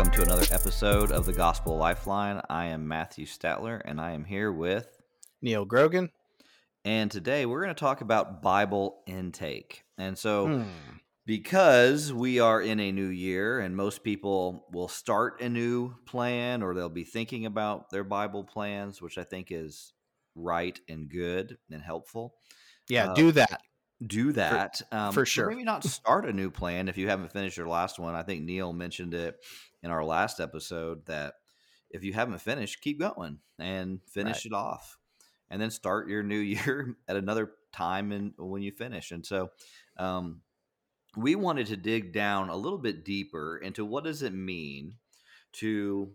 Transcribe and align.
welcome 0.00 0.18
to 0.18 0.22
another 0.22 0.46
episode 0.50 1.12
of 1.12 1.26
the 1.26 1.32
Gospel 1.34 1.76
Lifeline. 1.76 2.40
I 2.48 2.68
am 2.68 2.88
Matthew 2.88 3.26
Statler, 3.26 3.82
and 3.84 4.00
I 4.00 4.12
am 4.12 4.24
here 4.24 4.50
with 4.50 4.88
Neal 5.42 5.66
Grogan. 5.66 6.08
And 6.86 7.10
today 7.10 7.44
we're 7.44 7.62
going 7.62 7.74
to 7.74 7.78
talk 7.78 8.00
about 8.00 8.40
Bible 8.40 9.02
intake. 9.06 9.82
And 9.98 10.16
so, 10.16 10.46
Hmm. 10.46 10.62
because 11.26 12.14
we 12.14 12.40
are 12.40 12.62
in 12.62 12.80
a 12.80 12.90
new 12.90 13.08
year, 13.08 13.60
and 13.60 13.76
most 13.76 14.02
people 14.02 14.64
will 14.72 14.88
start 14.88 15.42
a 15.42 15.50
new 15.50 15.94
plan 16.06 16.62
or 16.62 16.72
they'll 16.72 16.88
be 16.88 17.04
thinking 17.04 17.44
about 17.44 17.90
their 17.90 18.02
Bible 18.02 18.42
plans, 18.44 19.02
which 19.02 19.18
I 19.18 19.24
think 19.24 19.48
is 19.50 19.92
right 20.34 20.80
and 20.88 21.10
good 21.10 21.58
and 21.70 21.82
helpful. 21.82 22.36
Yeah, 22.88 23.10
Uh, 23.10 23.14
do 23.14 23.32
that. 23.32 23.60
do 24.06 24.32
that 24.32 24.80
um, 24.92 25.12
for 25.12 25.26
sure. 25.26 25.50
Maybe 25.50 25.62
not 25.62 25.84
start 25.84 26.24
a 26.24 26.32
new 26.32 26.50
plan 26.50 26.88
if 26.88 26.96
you 26.96 27.06
haven't 27.10 27.32
finished 27.32 27.58
your 27.58 27.68
last 27.68 27.98
one. 27.98 28.14
I 28.14 28.22
think 28.22 28.44
Neal 28.44 28.72
mentioned 28.72 29.12
it 29.12 29.38
in 29.82 29.90
our 29.90 30.04
last 30.04 30.40
episode 30.40 31.06
that 31.06 31.34
if 31.90 32.04
you 32.04 32.12
haven't 32.12 32.40
finished, 32.40 32.80
keep 32.82 33.00
going 33.00 33.38
and 33.58 34.00
finish 34.06 34.44
Right. 34.44 34.46
it 34.46 34.52
off, 34.52 34.98
and 35.50 35.60
then 35.60 35.70
start 35.70 36.08
your 36.08 36.22
new 36.22 36.38
year 36.38 36.96
at 37.08 37.16
another 37.16 37.52
time 37.72 38.12
and 38.12 38.32
when 38.36 38.62
you 38.62 38.72
finish. 38.72 39.10
And 39.10 39.24
so, 39.26 39.50
um, 39.96 40.42
we 41.16 41.34
wanted 41.34 41.66
to 41.66 41.76
dig 41.76 42.12
down 42.12 42.50
a 42.50 42.56
little 42.56 42.78
bit 42.78 43.04
deeper 43.04 43.56
into 43.58 43.84
what 43.84 44.04
does 44.04 44.22
it 44.22 44.32
mean 44.32 44.94
to 45.54 46.12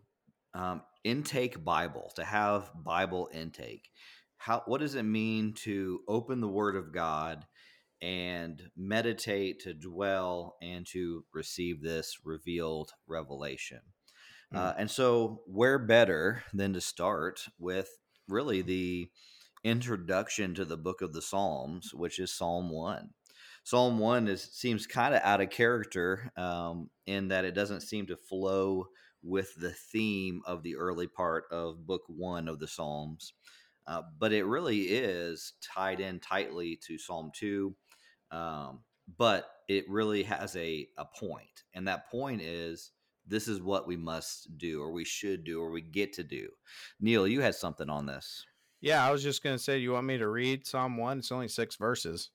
um, 0.54 0.82
intake 1.04 1.64
Bible, 1.66 2.12
to 2.16 2.24
have 2.24 2.72
Bible 2.74 3.30
intake. 3.34 3.90
How 4.38 4.64
what 4.68 4.80
does 4.80 4.96
it 4.96 5.04
mean 5.04 5.54
to 5.64 6.00
open 6.08 6.40
the 6.40 6.48
Word 6.48 6.76
of 6.78 6.94
God 6.94 7.46
and 8.02 8.62
meditate, 8.76 9.60
to 9.62 9.74
dwell, 9.74 10.56
and 10.62 10.86
to 10.92 11.26
receive 11.34 11.82
this 11.82 12.18
revealed 12.24 12.92
revelation? 13.08 13.82
Uh, 14.54 14.74
and 14.78 14.90
so, 14.90 15.42
where 15.48 15.80
better 15.80 16.44
than 16.54 16.72
to 16.74 16.80
start 16.80 17.42
with 17.60 17.90
really 18.28 18.62
the 18.62 19.10
introduction 19.66 20.54
to 20.54 20.64
the 20.64 20.78
book 20.78 21.02
of 21.02 21.12
the 21.12 21.22
Psalms, 21.22 21.94
which 21.94 22.20
is 22.20 22.32
Psalm 22.32 22.70
1. 22.70 23.10
Psalm 23.64 23.98
1 23.98 24.28
is 24.28 24.44
seems 24.44 24.86
kind 24.86 25.16
of 25.16 25.22
out 25.24 25.42
of 25.42 25.50
character 25.50 26.32
um, 26.38 26.90
in 27.08 27.30
that 27.30 27.46
it 27.46 27.56
doesn't 27.56 27.82
seem 27.82 28.06
to 28.06 28.16
flow 28.16 28.86
with 29.24 29.56
the 29.56 29.72
theme 29.92 30.42
of 30.46 30.62
the 30.62 30.76
early 30.76 31.08
part 31.08 31.46
of 31.52 31.88
book 31.88 32.04
1 32.08 32.48
of 32.48 32.60
the 32.60 32.68
Psalms. 32.68 33.34
Uh, 33.88 34.04
but 34.20 34.32
it 34.32 34.46
really 34.46 34.82
is 34.82 35.54
tied 35.62 36.00
in 36.00 36.20
tightly 36.20 36.80
to 36.88 36.98
Psalm 36.98 37.32
2. 37.36 37.76
Um, 38.32 38.80
but 39.18 39.50
it 39.68 39.86
really 39.90 40.24
has 40.24 40.56
a, 40.56 40.88
a 40.98 41.06
point, 41.06 41.64
and 41.74 41.88
that 41.88 42.10
point 42.10 42.42
is 42.42 42.92
this 43.28 43.48
is 43.48 43.62
what 43.62 43.88
we 43.88 43.98
must 43.98 44.58
do, 44.58 44.82
or 44.82 44.92
we 44.92 45.06
should 45.06 45.44
do, 45.44 45.62
or 45.62 45.72
we 45.72 45.82
get 45.82 46.14
to 46.14 46.24
do. 46.24 46.50
Neal, 47.00 47.28
you 47.28 47.42
had 47.42 47.56
something 47.56 47.90
on 47.90 48.06
this. 48.06 48.46
Yeah, 48.82 49.06
I 49.06 49.12
was 49.12 49.24
just 49.24 49.44
going 49.44 49.56
to 49.56 49.64
say, 49.64 49.80
you 49.80 49.94
want 49.94 50.06
me 50.06 50.18
to 50.18 50.28
read 50.28 50.68
Psalm 50.68 50.98
1? 50.98 51.20
It's 51.20 51.32
only 51.32 51.48
six 51.48 51.76
verses. 51.76 52.30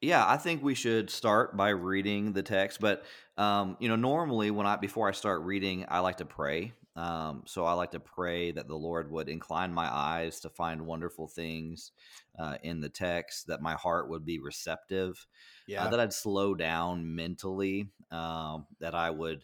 Yeah, 0.00 0.26
I 0.26 0.36
think 0.36 0.64
we 0.64 0.74
should 0.74 1.10
start 1.10 1.56
by 1.56 1.68
reading 1.68 2.32
the 2.32 2.42
text. 2.42 2.80
But 2.80 3.04
um, 3.38 3.76
you 3.78 3.88
know, 3.88 3.94
normally 3.96 4.50
when 4.50 4.66
I 4.66 4.76
before 4.76 5.08
I 5.08 5.12
start 5.12 5.42
reading, 5.42 5.86
I 5.88 6.00
like 6.00 6.16
to 6.16 6.24
pray. 6.24 6.72
Um, 6.94 7.44
so 7.46 7.64
I 7.64 7.72
like 7.72 7.92
to 7.92 8.00
pray 8.00 8.52
that 8.52 8.68
the 8.68 8.76
Lord 8.76 9.10
would 9.10 9.28
incline 9.28 9.72
my 9.72 9.90
eyes 9.90 10.40
to 10.40 10.50
find 10.50 10.86
wonderful 10.86 11.26
things 11.26 11.92
uh, 12.38 12.56
in 12.62 12.80
the 12.80 12.90
text, 12.90 13.46
that 13.46 13.62
my 13.62 13.74
heart 13.74 14.10
would 14.10 14.24
be 14.26 14.38
receptive, 14.38 15.26
Yeah. 15.66 15.84
uh, 15.84 15.90
that 15.90 16.00
I'd 16.00 16.12
slow 16.12 16.54
down 16.54 17.14
mentally, 17.14 17.88
um, 18.10 18.66
that 18.80 18.94
I 18.94 19.10
would 19.10 19.42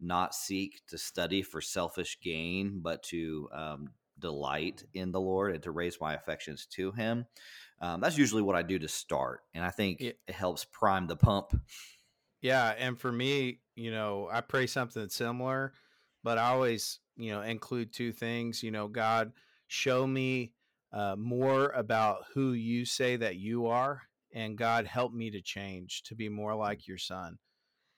not 0.00 0.34
seek 0.34 0.80
to 0.88 0.98
study 0.98 1.42
for 1.42 1.60
selfish 1.60 2.18
gain, 2.20 2.80
but 2.82 3.02
to 3.04 3.48
um, 3.52 3.90
delight 4.18 4.84
in 4.94 5.12
the 5.12 5.20
Lord 5.20 5.52
and 5.54 5.62
to 5.64 5.70
raise 5.70 6.00
my 6.00 6.14
affections 6.14 6.66
to 6.72 6.92
Him. 6.92 7.26
Um, 7.80 8.00
that's 8.00 8.16
usually 8.16 8.42
what 8.42 8.56
I 8.56 8.62
do 8.62 8.78
to 8.78 8.88
start, 8.88 9.40
and 9.54 9.64
I 9.64 9.70
think 9.70 10.00
Yeah. 10.00 10.12
it 10.26 10.34
helps 10.34 10.64
prime 10.64 11.06
the 11.06 11.16
pump. 11.16 11.60
yeah. 12.40 12.74
And 12.78 12.98
for 12.98 13.10
me, 13.12 13.60
you 13.74 13.90
know, 13.90 14.28
I 14.30 14.40
pray 14.40 14.66
something 14.66 15.08
similar, 15.08 15.72
but 16.26 16.38
I 16.38 16.48
always, 16.48 16.98
you 17.16 17.30
know, 17.30 17.42
include 17.42 17.92
two 17.92 18.10
things. 18.10 18.60
You 18.60 18.72
know, 18.72 18.88
God, 18.88 19.30
show 19.68 20.04
me 20.04 20.50
uh, 20.92 21.14
more 21.14 21.68
about 21.68 22.24
who 22.34 22.52
you 22.52 22.84
say 22.84 23.14
that 23.14 23.36
you 23.36 23.68
are. 23.68 24.02
And 24.34 24.58
God, 24.58 24.86
help 24.86 25.12
me 25.12 25.30
to 25.30 25.40
change 25.40 26.02
to 26.02 26.16
be 26.16 26.28
more 26.28 26.56
like 26.56 26.88
your 26.88 26.98
son. 26.98 27.38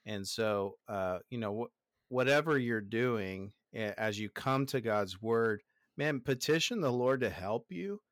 And 0.05 0.29
so, 0.29 0.75
uh, 0.89 1.21
you 1.31 1.39
know, 1.39 1.65
wh- 1.65 2.13
whatever 2.13 2.59
you're 2.59 2.83
doing 2.83 3.55
as 3.73 4.21
you 4.21 4.29
come 4.29 4.67
to 4.67 4.83
God's 4.83 5.23
word, 5.23 5.63
man, 5.97 6.21
petition 6.21 6.83
the 6.83 6.93
Lord 6.93 7.23
to 7.23 7.31
help 7.31 7.69
you 7.71 8.03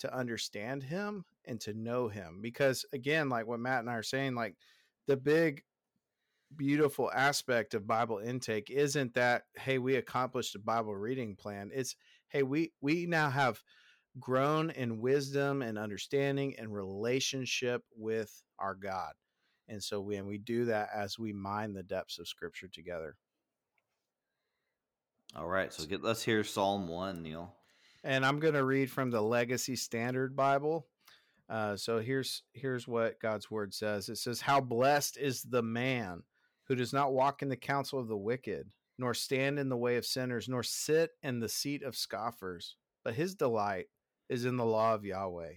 to 0.00 0.12
understand 0.12 0.82
Him 0.82 1.24
and 1.44 1.60
to 1.60 1.74
know 1.74 2.08
Him. 2.08 2.40
Because 2.42 2.84
again, 2.92 3.28
like 3.28 3.46
what 3.46 3.60
Matt 3.60 3.80
and 3.80 3.90
I 3.90 3.94
are 3.94 4.02
saying, 4.02 4.34
like 4.34 4.56
the 5.06 5.16
big, 5.16 5.62
beautiful 6.56 7.10
aspect 7.12 7.74
of 7.74 7.86
Bible 7.86 8.18
intake 8.18 8.70
isn't 8.70 9.14
that 9.14 9.44
hey, 9.56 9.78
we 9.78 9.96
accomplished 9.96 10.54
a 10.54 10.58
Bible 10.58 10.96
reading 10.96 11.36
plan. 11.36 11.70
It's 11.72 11.96
hey, 12.28 12.42
we 12.42 12.72
we 12.80 13.06
now 13.06 13.30
have 13.30 13.62
grown 14.18 14.70
in 14.70 15.00
wisdom 15.00 15.62
and 15.62 15.78
understanding 15.78 16.54
and 16.58 16.74
relationship 16.74 17.84
with 17.96 18.42
our 18.58 18.74
God. 18.74 19.12
And 19.68 19.82
so 19.82 20.00
when 20.00 20.26
we 20.26 20.38
do 20.38 20.64
that 20.64 20.88
as 20.94 21.18
we 21.18 21.32
mine 21.32 21.72
the 21.72 21.82
depths 21.82 22.18
of 22.18 22.26
scripture 22.26 22.68
together. 22.68 23.16
All 25.36 25.46
right, 25.46 25.72
so 25.72 25.86
get, 25.86 26.02
let's 26.02 26.24
hear 26.24 26.42
Psalm 26.42 26.88
one, 26.88 27.22
Neal. 27.22 27.54
And 28.02 28.26
I'm 28.26 28.40
going 28.40 28.54
to 28.54 28.64
read 28.64 28.90
from 28.90 29.12
the 29.12 29.20
Legacy 29.20 29.76
Standard 29.76 30.34
Bible. 30.34 30.88
Uh, 31.48 31.76
so 31.76 31.98
here's 32.00 32.42
here's 32.52 32.88
what 32.88 33.20
God's 33.20 33.50
word 33.50 33.72
says. 33.72 34.08
It 34.08 34.16
says, 34.16 34.40
"How 34.40 34.60
blessed 34.60 35.18
is 35.18 35.42
the 35.42 35.62
man 35.62 36.22
who 36.70 36.76
does 36.76 36.92
not 36.92 37.12
walk 37.12 37.42
in 37.42 37.48
the 37.48 37.56
counsel 37.56 37.98
of 37.98 38.06
the 38.06 38.16
wicked, 38.16 38.70
nor 38.96 39.12
stand 39.12 39.58
in 39.58 39.68
the 39.68 39.76
way 39.76 39.96
of 39.96 40.06
sinners, 40.06 40.48
nor 40.48 40.62
sit 40.62 41.10
in 41.20 41.40
the 41.40 41.48
seat 41.48 41.82
of 41.82 41.96
scoffers, 41.96 42.76
but 43.02 43.12
his 43.12 43.34
delight 43.34 43.86
is 44.28 44.44
in 44.44 44.56
the 44.56 44.64
law 44.64 44.94
of 44.94 45.04
Yahweh, 45.04 45.54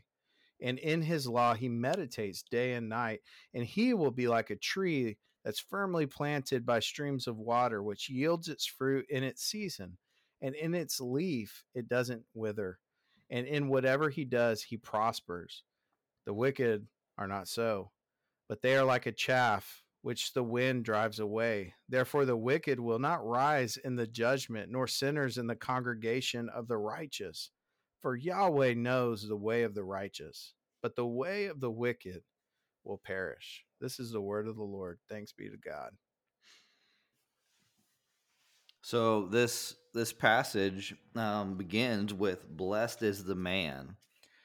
and 0.60 0.80
in 0.80 1.04
his 1.04 1.28
law 1.28 1.54
he 1.54 1.70
meditates 1.70 2.42
day 2.42 2.74
and 2.74 2.90
night, 2.90 3.20
and 3.54 3.64
he 3.64 3.94
will 3.94 4.10
be 4.10 4.28
like 4.28 4.50
a 4.50 4.56
tree 4.56 5.16
that's 5.46 5.60
firmly 5.60 6.08
planted 6.08 6.66
by 6.66 6.80
streams 6.80 7.28
of 7.28 7.38
water, 7.38 7.84
which 7.84 8.10
yields 8.10 8.48
its 8.48 8.66
fruit 8.66 9.06
in 9.08 9.24
its 9.24 9.44
season." 9.44 10.00
and 10.42 10.56
in 10.56 10.76
its 10.76 11.00
leaf 11.00 11.64
it 11.74 11.88
doesn't 11.88 12.24
wither 12.34 12.78
and 13.30 13.48
in 13.48 13.70
whatever 13.70 14.10
he 14.10 14.26
does 14.26 14.62
he 14.62 14.76
prospers 14.76 15.64
the 16.26 16.34
wicked 16.34 16.86
are 17.18 17.28
not 17.28 17.48
so 17.48 17.92
but 18.50 18.62
they 18.62 18.76
are 18.76 18.84
like 18.84 19.06
a 19.06 19.12
chaff 19.12 19.84
which 20.04 20.34
the 20.34 20.44
wind 20.44 20.86
drives 20.86 21.20
away. 21.20 21.74
Therefore 21.90 22.26
the 22.26 22.38
wicked 22.38 22.80
will 22.80 23.00
not 23.00 23.26
rise 23.26 23.78
in 23.78 23.96
the 23.96 24.06
judgment 24.08 24.72
nor 24.72 24.86
sinners 24.86 25.40
in 25.40 25.48
the 25.48 25.56
congregation 25.56 26.48
of 26.50 26.68
the 26.68 26.78
righteous. 26.78 27.50
For 28.00 28.16
yahweh 28.16 28.76
knows 28.76 29.28
the 29.28 29.36
way 29.36 29.64
of 29.64 29.74
the 29.74 29.84
righteous 29.84 30.54
but 30.84 30.96
the 30.98 31.08
way 31.08 31.46
of 31.46 31.62
the 31.62 31.72
wicked 31.72 32.22
will 32.84 33.00
perish. 33.00 33.66
This 33.80 34.00
is 34.00 34.12
the 34.12 34.22
word 34.22 34.48
of 34.48 34.58
the 34.58 34.64
lord. 34.64 35.00
Thanks 35.10 35.32
be 35.32 35.50
to 35.50 35.58
god. 35.58 35.92
So 38.82 39.28
this 39.28 39.76
this 39.94 40.12
passage 40.12 40.94
um, 41.16 41.56
begins 41.56 42.14
with 42.14 42.48
"Blessed 42.48 43.02
is 43.02 43.24
the 43.24 43.36
man." 43.36 43.96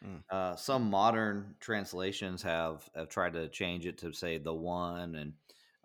Mm. 0.06 0.22
Uh, 0.30 0.54
some 0.54 0.88
modern 0.88 1.56
translations 1.58 2.40
have 2.42 2.88
have 2.94 3.08
tried 3.08 3.32
to 3.32 3.48
change 3.48 3.84
it 3.84 3.98
to 3.98 4.12
say 4.12 4.38
"the 4.38 4.54
one," 4.54 5.16
and 5.16 5.32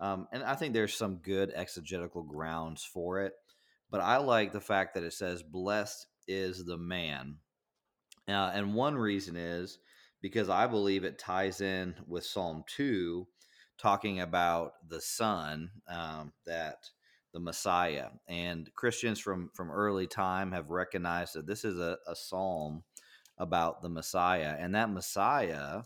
um, 0.03 0.27
and 0.33 0.43
I 0.43 0.55
think 0.55 0.73
there's 0.73 0.93
some 0.93 1.17
good 1.23 1.53
exegetical 1.55 2.23
grounds 2.23 2.83
for 2.83 3.21
it. 3.21 3.31
But 3.89 4.01
I 4.01 4.17
like 4.17 4.51
the 4.51 4.59
fact 4.59 4.95
that 4.95 5.03
it 5.03 5.13
says 5.13 5.43
"Blessed 5.43 6.07
is 6.27 6.65
the 6.65 6.77
man," 6.77 7.37
uh, 8.27 8.51
and 8.53 8.73
one 8.73 8.95
reason 8.97 9.37
is 9.37 9.79
because 10.21 10.49
I 10.49 10.67
believe 10.67 11.05
it 11.05 11.19
ties 11.19 11.61
in 11.61 11.95
with 12.05 12.25
Psalm 12.25 12.65
two, 12.67 13.27
talking 13.77 14.19
about 14.19 14.73
the 14.89 14.99
son 14.99 15.71
um, 15.87 16.33
that 16.45 16.89
the 17.33 17.39
Messiah. 17.39 18.09
And 18.27 18.69
Christians 18.73 19.19
from 19.19 19.51
from 19.53 19.71
early 19.71 20.07
time 20.07 20.51
have 20.51 20.69
recognized 20.69 21.35
that 21.35 21.47
this 21.47 21.63
is 21.63 21.79
a, 21.79 21.97
a 22.07 22.15
psalm 22.15 22.83
about 23.37 23.81
the 23.81 23.89
Messiah, 23.89 24.57
and 24.59 24.75
that 24.75 24.91
Messiah 24.91 25.83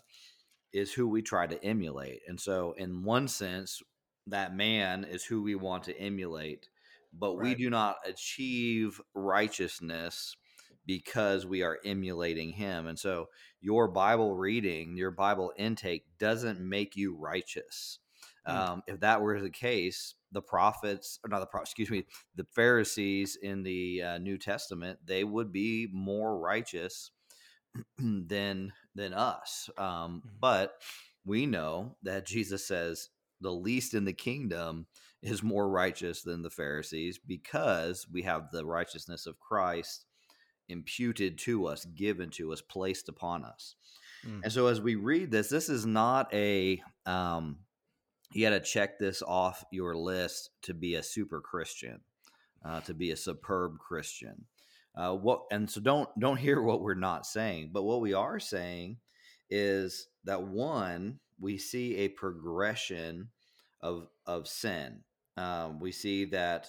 is 0.74 0.92
who 0.94 1.08
we 1.08 1.22
try 1.22 1.46
to 1.46 1.64
emulate. 1.64 2.22
And 2.28 2.40
so, 2.40 2.74
in 2.80 3.04
one 3.04 3.28
sense, 3.28 3.84
that 4.28 4.56
man 4.56 5.04
is 5.04 5.24
who 5.24 5.42
we 5.42 5.56
want 5.56 5.84
to 5.86 5.98
emulate, 6.00 6.70
but 7.14 7.36
we 7.36 7.56
do 7.56 7.70
not 7.70 7.98
achieve 8.06 9.00
righteousness 9.14 10.36
because 10.86 11.46
we 11.46 11.64
are 11.64 11.80
emulating 11.86 12.52
him. 12.52 12.88
And 12.88 12.98
so, 12.98 13.28
your 13.62 13.88
Bible 13.88 14.36
reading, 14.36 14.96
your 14.98 15.12
Bible 15.12 15.52
intake 15.58 16.06
doesn't 16.20 16.60
make 16.60 16.96
you 16.96 17.16
righteous. 17.16 18.00
Um, 18.46 18.84
if 18.88 19.02
that 19.02 19.22
were 19.22 19.42
the 19.42 19.50
case, 19.50 20.16
the 20.32 20.42
prophets, 20.42 21.20
or 21.24 21.30
not 21.30 21.40
the 21.40 21.48
prophets, 21.48 21.72
excuse 21.72 21.90
me, 21.90 22.06
the 22.36 22.46
Pharisees 22.46 23.36
in 23.36 23.64
the 23.64 24.02
uh, 24.02 24.18
New 24.20 24.38
Testament, 24.38 25.00
they 25.06 25.26
would 25.26 25.52
be 25.52 25.90
more 25.92 26.40
righteous 26.40 27.12
than 27.98 28.72
than 28.96 29.14
us. 29.14 29.70
Um, 29.78 30.24
Mhm. 30.26 30.32
but 30.40 30.82
we 31.26 31.46
know 31.46 31.98
that 32.04 32.26
Jesus 32.26 32.66
says 32.66 33.10
the 33.42 33.52
least 33.52 33.94
in 33.94 34.06
the 34.06 34.14
kingdom 34.14 34.88
is 35.22 35.44
more 35.44 35.70
righteous 35.70 36.22
than 36.22 36.42
the 36.42 36.50
Pharisees 36.50 37.20
because 37.20 38.08
we 38.12 38.24
have 38.24 38.52
the 38.52 38.66
righteousness 38.66 39.26
of 39.26 39.40
Christ 39.40 40.06
imputed 40.70 41.38
to 41.40 41.66
us, 41.68 41.86
given 41.86 42.30
to 42.32 42.54
us, 42.54 42.62
placed 42.62 43.10
upon 43.10 43.44
us. 43.44 43.76
Mhm. 44.26 44.42
And 44.44 44.54
so 44.54 44.68
as 44.68 44.82
we 44.82 44.96
read 44.96 45.32
this, 45.32 45.50
this 45.50 45.70
is 45.70 45.86
not 45.86 46.34
a 46.34 46.82
um, 47.06 47.60
you 48.32 48.46
got 48.46 48.50
to 48.52 48.60
check 48.60 49.00
this 49.00 49.22
off 49.22 49.64
your 49.72 49.96
list 49.96 50.50
to 50.64 50.74
be 50.74 50.96
a 50.96 51.04
super 51.04 51.40
Christian, 51.40 52.02
uh, 52.64 52.82
to 52.82 52.94
be 52.94 53.12
a 53.12 53.16
superb 53.16 53.80
Christian. 53.80 54.46
Uh, 54.94 55.16
what 55.16 55.44
and 55.52 55.70
so 55.70 55.80
don't 55.80 56.10
don't 56.20 56.38
hear 56.38 56.62
what 56.64 56.82
we're 56.82 56.96
not 56.96 57.26
saying, 57.26 57.70
but 57.72 57.84
what 57.84 58.02
we 58.02 58.14
are 58.14 58.40
saying 58.40 58.98
is 59.50 60.10
that 60.26 60.44
one 60.44 61.20
we 61.40 61.58
see 61.58 61.96
a 61.98 62.10
progression 62.10 63.30
of 63.82 64.08
of 64.26 64.48
sin. 64.48 65.02
Um, 65.36 65.80
we 65.80 65.92
see 65.92 66.26
that 66.26 66.68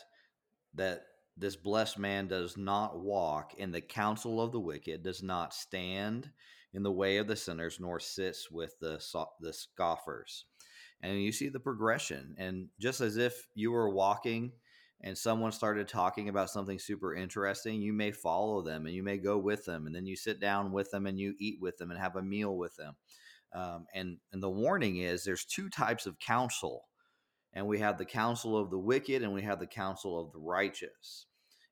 that 0.75 1.03
this 1.37 1.57
blessed 1.57 1.99
man 1.99 2.27
does 2.27 2.57
not 2.57 3.01
walk 3.01 3.55
in 3.59 3.71
the 3.71 3.81
counsel 3.81 4.41
of 4.41 4.53
the 4.53 4.61
wicked, 4.61 5.03
does 5.03 5.23
not 5.23 5.55
stand 5.55 6.31
in 6.75 6.83
the 6.83 6.93
way 6.93 7.19
of 7.19 7.27
the 7.27 7.37
sinners, 7.37 7.79
nor 7.81 8.01
sits 8.01 8.51
with 8.51 8.79
the 8.81 9.01
the 9.41 9.53
scoffers. 9.53 10.45
And 11.01 11.23
you 11.23 11.31
see 11.31 11.49
the 11.49 11.61
progression, 11.61 12.35
and 12.39 12.69
just 12.81 13.01
as 13.01 13.17
if 13.17 13.47
you 13.55 13.71
were 13.71 13.89
walking 13.89 14.53
and 15.01 15.17
someone 15.17 15.53
started 15.53 15.87
talking 15.87 16.29
about 16.29 16.51
something 16.51 16.77
super 16.77 17.15
interesting, 17.15 17.81
you 17.81 17.93
may 17.93 18.11
follow 18.11 18.63
them 18.63 18.85
and 18.85 18.95
you 18.97 19.05
may 19.05 19.17
go 19.17 19.39
with 19.39 19.65
them, 19.65 19.87
and 19.87 19.95
then 19.95 20.07
you 20.07 20.17
sit 20.17 20.41
down 20.41 20.73
with 20.73 20.91
them 20.91 21.07
and 21.07 21.19
you 21.19 21.35
eat 21.39 21.59
with 21.61 21.79
them 21.79 21.93
and 21.93 22.01
have 22.01 22.17
a 22.17 22.23
meal 22.23 22.57
with 22.57 22.75
them. 22.77 22.97
Um, 23.55 23.87
and 23.95 24.19
and 24.33 24.43
the 24.43 24.51
warning 24.51 24.99
is 24.99 25.25
there's 25.25 25.45
two 25.45 25.69
types 25.69 26.07
of 26.07 26.19
counsel, 26.19 26.85
and 27.53 27.67
we 27.67 27.79
have 27.79 27.99
the 27.99 28.05
counsel 28.05 28.57
of 28.57 28.71
the 28.71 28.79
wicked 28.79 29.23
and 29.23 29.33
we 29.33 29.43
have 29.43 29.61
the 29.61 29.67
counsel 29.67 30.21
of 30.21 30.33
the 30.33 30.39
righteous. 30.39 31.27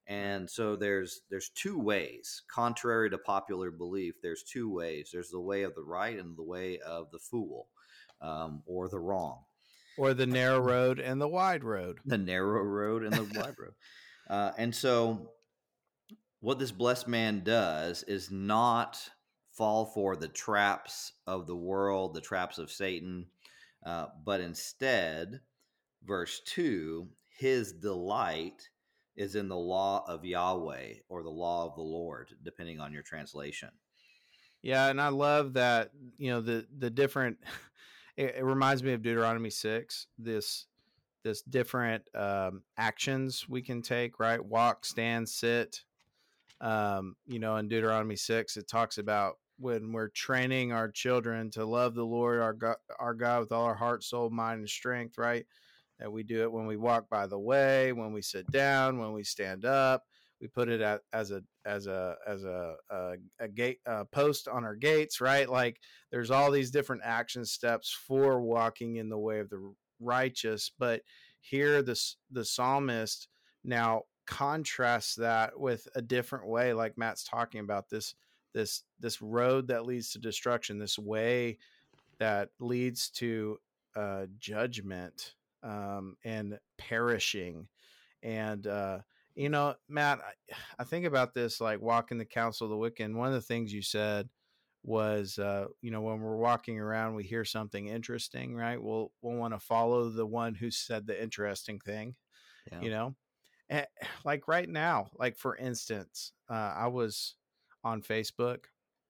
And 0.08 0.48
so 0.48 0.76
there's 0.76 1.20
there's 1.30 1.50
two 1.50 1.78
ways, 1.78 2.42
contrary 2.50 3.10
to 3.10 3.18
popular 3.18 3.70
belief. 3.70 4.14
There's 4.22 4.42
two 4.42 4.72
ways. 4.72 5.10
There's 5.12 5.30
the 5.30 5.40
way 5.40 5.64
of 5.64 5.74
the 5.74 5.82
right 5.82 6.18
and 6.18 6.36
the 6.36 6.44
way 6.44 6.78
of 6.78 7.10
the 7.10 7.18
fool, 7.18 7.66
um, 8.20 8.62
or 8.66 8.88
the 8.88 9.00
wrong 9.00 9.40
or 9.96 10.14
the 10.14 10.26
narrow 10.26 10.58
road 10.58 11.00
and 11.00 11.20
the 11.20 11.28
wide 11.28 11.64
road. 11.64 11.98
the 12.04 12.18
narrow 12.18 12.62
road 12.62 13.02
and 13.02 13.14
the 13.14 13.22
wide 13.40 13.54
road. 13.58 13.74
Uh, 14.28 14.52
and 14.58 14.74
so, 14.74 15.30
what 16.40 16.58
this 16.58 16.72
blessed 16.72 17.08
man 17.08 17.42
does 17.42 18.02
is 18.04 18.30
not 18.30 19.08
fall 19.56 19.86
for 19.86 20.16
the 20.16 20.28
traps 20.28 21.12
of 21.26 21.46
the 21.46 21.56
world, 21.56 22.14
the 22.14 22.20
traps 22.20 22.58
of 22.58 22.70
Satan, 22.70 23.26
uh, 23.84 24.06
but 24.24 24.40
instead, 24.40 25.40
verse 26.04 26.40
2 26.46 27.08
his 27.38 27.72
delight 27.72 28.70
is 29.14 29.34
in 29.34 29.48
the 29.48 29.56
law 29.56 30.04
of 30.08 30.24
Yahweh 30.24 30.94
or 31.08 31.22
the 31.22 31.30
law 31.30 31.66
of 31.66 31.74
the 31.74 31.82
Lord, 31.82 32.30
depending 32.42 32.80
on 32.80 32.92
your 32.92 33.02
translation. 33.02 33.70
Yeah, 34.62 34.88
and 34.88 35.00
I 35.00 35.08
love 35.08 35.54
that, 35.54 35.90
you 36.18 36.30
know, 36.30 36.40
the 36.40 36.66
the 36.78 36.90
different 36.90 37.38
it, 38.16 38.36
it 38.38 38.44
reminds 38.44 38.82
me 38.82 38.92
of 38.92 39.02
Deuteronomy 39.02 39.50
6, 39.50 40.06
this 40.18 40.66
this 41.22 41.42
different 41.42 42.04
um, 42.14 42.62
actions 42.78 43.48
we 43.48 43.60
can 43.60 43.82
take, 43.82 44.20
right? 44.20 44.42
Walk, 44.42 44.84
stand, 44.84 45.28
sit. 45.28 45.82
Um, 46.60 47.16
you 47.26 47.38
know, 47.38 47.56
in 47.56 47.68
Deuteronomy 47.68 48.16
6 48.16 48.56
it 48.56 48.66
talks 48.66 48.96
about 48.96 49.36
when 49.58 49.92
we're 49.92 50.08
training 50.08 50.72
our 50.72 50.90
children 50.90 51.50
to 51.52 51.64
love 51.64 51.94
the 51.94 52.04
Lord 52.04 52.40
our 52.40 52.52
God, 52.52 52.76
our 52.98 53.14
God 53.14 53.40
with 53.40 53.52
all 53.52 53.64
our 53.64 53.74
heart, 53.74 54.04
soul, 54.04 54.30
mind, 54.30 54.60
and 54.60 54.68
strength, 54.68 55.18
right? 55.18 55.46
That 55.98 56.12
we 56.12 56.22
do 56.22 56.42
it 56.42 56.52
when 56.52 56.66
we 56.66 56.76
walk 56.76 57.08
by 57.08 57.26
the 57.26 57.38
way, 57.38 57.92
when 57.92 58.12
we 58.12 58.22
sit 58.22 58.50
down, 58.50 58.98
when 58.98 59.12
we 59.12 59.24
stand 59.24 59.64
up. 59.64 60.04
We 60.40 60.48
put 60.48 60.68
it 60.68 60.82
at, 60.82 61.00
as 61.14 61.30
a 61.30 61.42
as 61.64 61.86
a 61.86 62.16
as 62.26 62.44
a 62.44 62.74
a, 62.90 63.12
a 63.40 63.48
gate 63.48 63.78
a 63.86 64.04
post 64.04 64.48
on 64.48 64.64
our 64.64 64.76
gates, 64.76 65.20
right? 65.20 65.48
Like 65.48 65.80
there's 66.10 66.30
all 66.30 66.50
these 66.50 66.70
different 66.70 67.02
action 67.04 67.46
steps 67.46 67.90
for 68.06 68.42
walking 68.42 68.96
in 68.96 69.08
the 69.08 69.18
way 69.18 69.38
of 69.38 69.48
the 69.48 69.72
righteous. 69.98 70.70
But 70.78 71.00
here, 71.40 71.80
this 71.80 72.16
the 72.30 72.44
psalmist 72.44 73.28
now 73.64 74.02
contrasts 74.26 75.14
that 75.14 75.58
with 75.58 75.88
a 75.94 76.02
different 76.02 76.46
way, 76.46 76.74
like 76.74 76.98
Matt's 76.98 77.24
talking 77.24 77.60
about 77.60 77.88
this 77.88 78.14
this 78.56 78.84
this 78.98 79.20
road 79.20 79.68
that 79.68 79.84
leads 79.84 80.10
to 80.12 80.18
destruction, 80.18 80.78
this 80.78 80.98
way 80.98 81.58
that 82.18 82.48
leads 82.58 83.10
to 83.10 83.58
uh, 83.94 84.24
judgment 84.38 85.34
um, 85.62 86.16
and 86.24 86.58
perishing. 86.78 87.68
And, 88.22 88.66
uh, 88.66 89.00
you 89.34 89.50
know, 89.50 89.74
Matt, 89.90 90.20
I, 90.20 90.54
I, 90.78 90.84
think 90.84 91.04
about 91.04 91.34
this 91.34 91.60
like 91.60 91.82
walking 91.82 92.16
the 92.16 92.24
counsel 92.24 92.64
of 92.64 92.70
the 92.70 92.78
wicked. 92.78 93.04
And 93.04 93.16
one 93.16 93.28
of 93.28 93.34
the 93.34 93.42
things 93.42 93.74
you 93.74 93.82
said 93.82 94.30
was, 94.82 95.38
uh, 95.38 95.66
you 95.82 95.90
know, 95.90 96.00
when 96.00 96.20
we're 96.20 96.36
walking 96.36 96.80
around, 96.80 97.14
we 97.14 97.24
hear 97.24 97.44
something 97.44 97.88
interesting, 97.88 98.56
right? 98.56 98.82
We'll, 98.82 99.12
we'll 99.20 99.36
want 99.36 99.52
to 99.52 99.60
follow 99.60 100.08
the 100.08 100.26
one 100.26 100.54
who 100.54 100.70
said 100.70 101.06
the 101.06 101.20
interesting 101.22 101.78
thing, 101.78 102.14
yeah. 102.72 102.80
you 102.80 102.90
know? 102.90 103.14
And, 103.68 103.86
like 104.24 104.48
right 104.48 104.68
now, 104.68 105.08
like 105.18 105.36
for 105.36 105.56
instance, 105.56 106.32
uh, 106.48 106.72
I 106.76 106.86
was 106.86 107.34
on 107.86 108.02
Facebook 108.02 108.64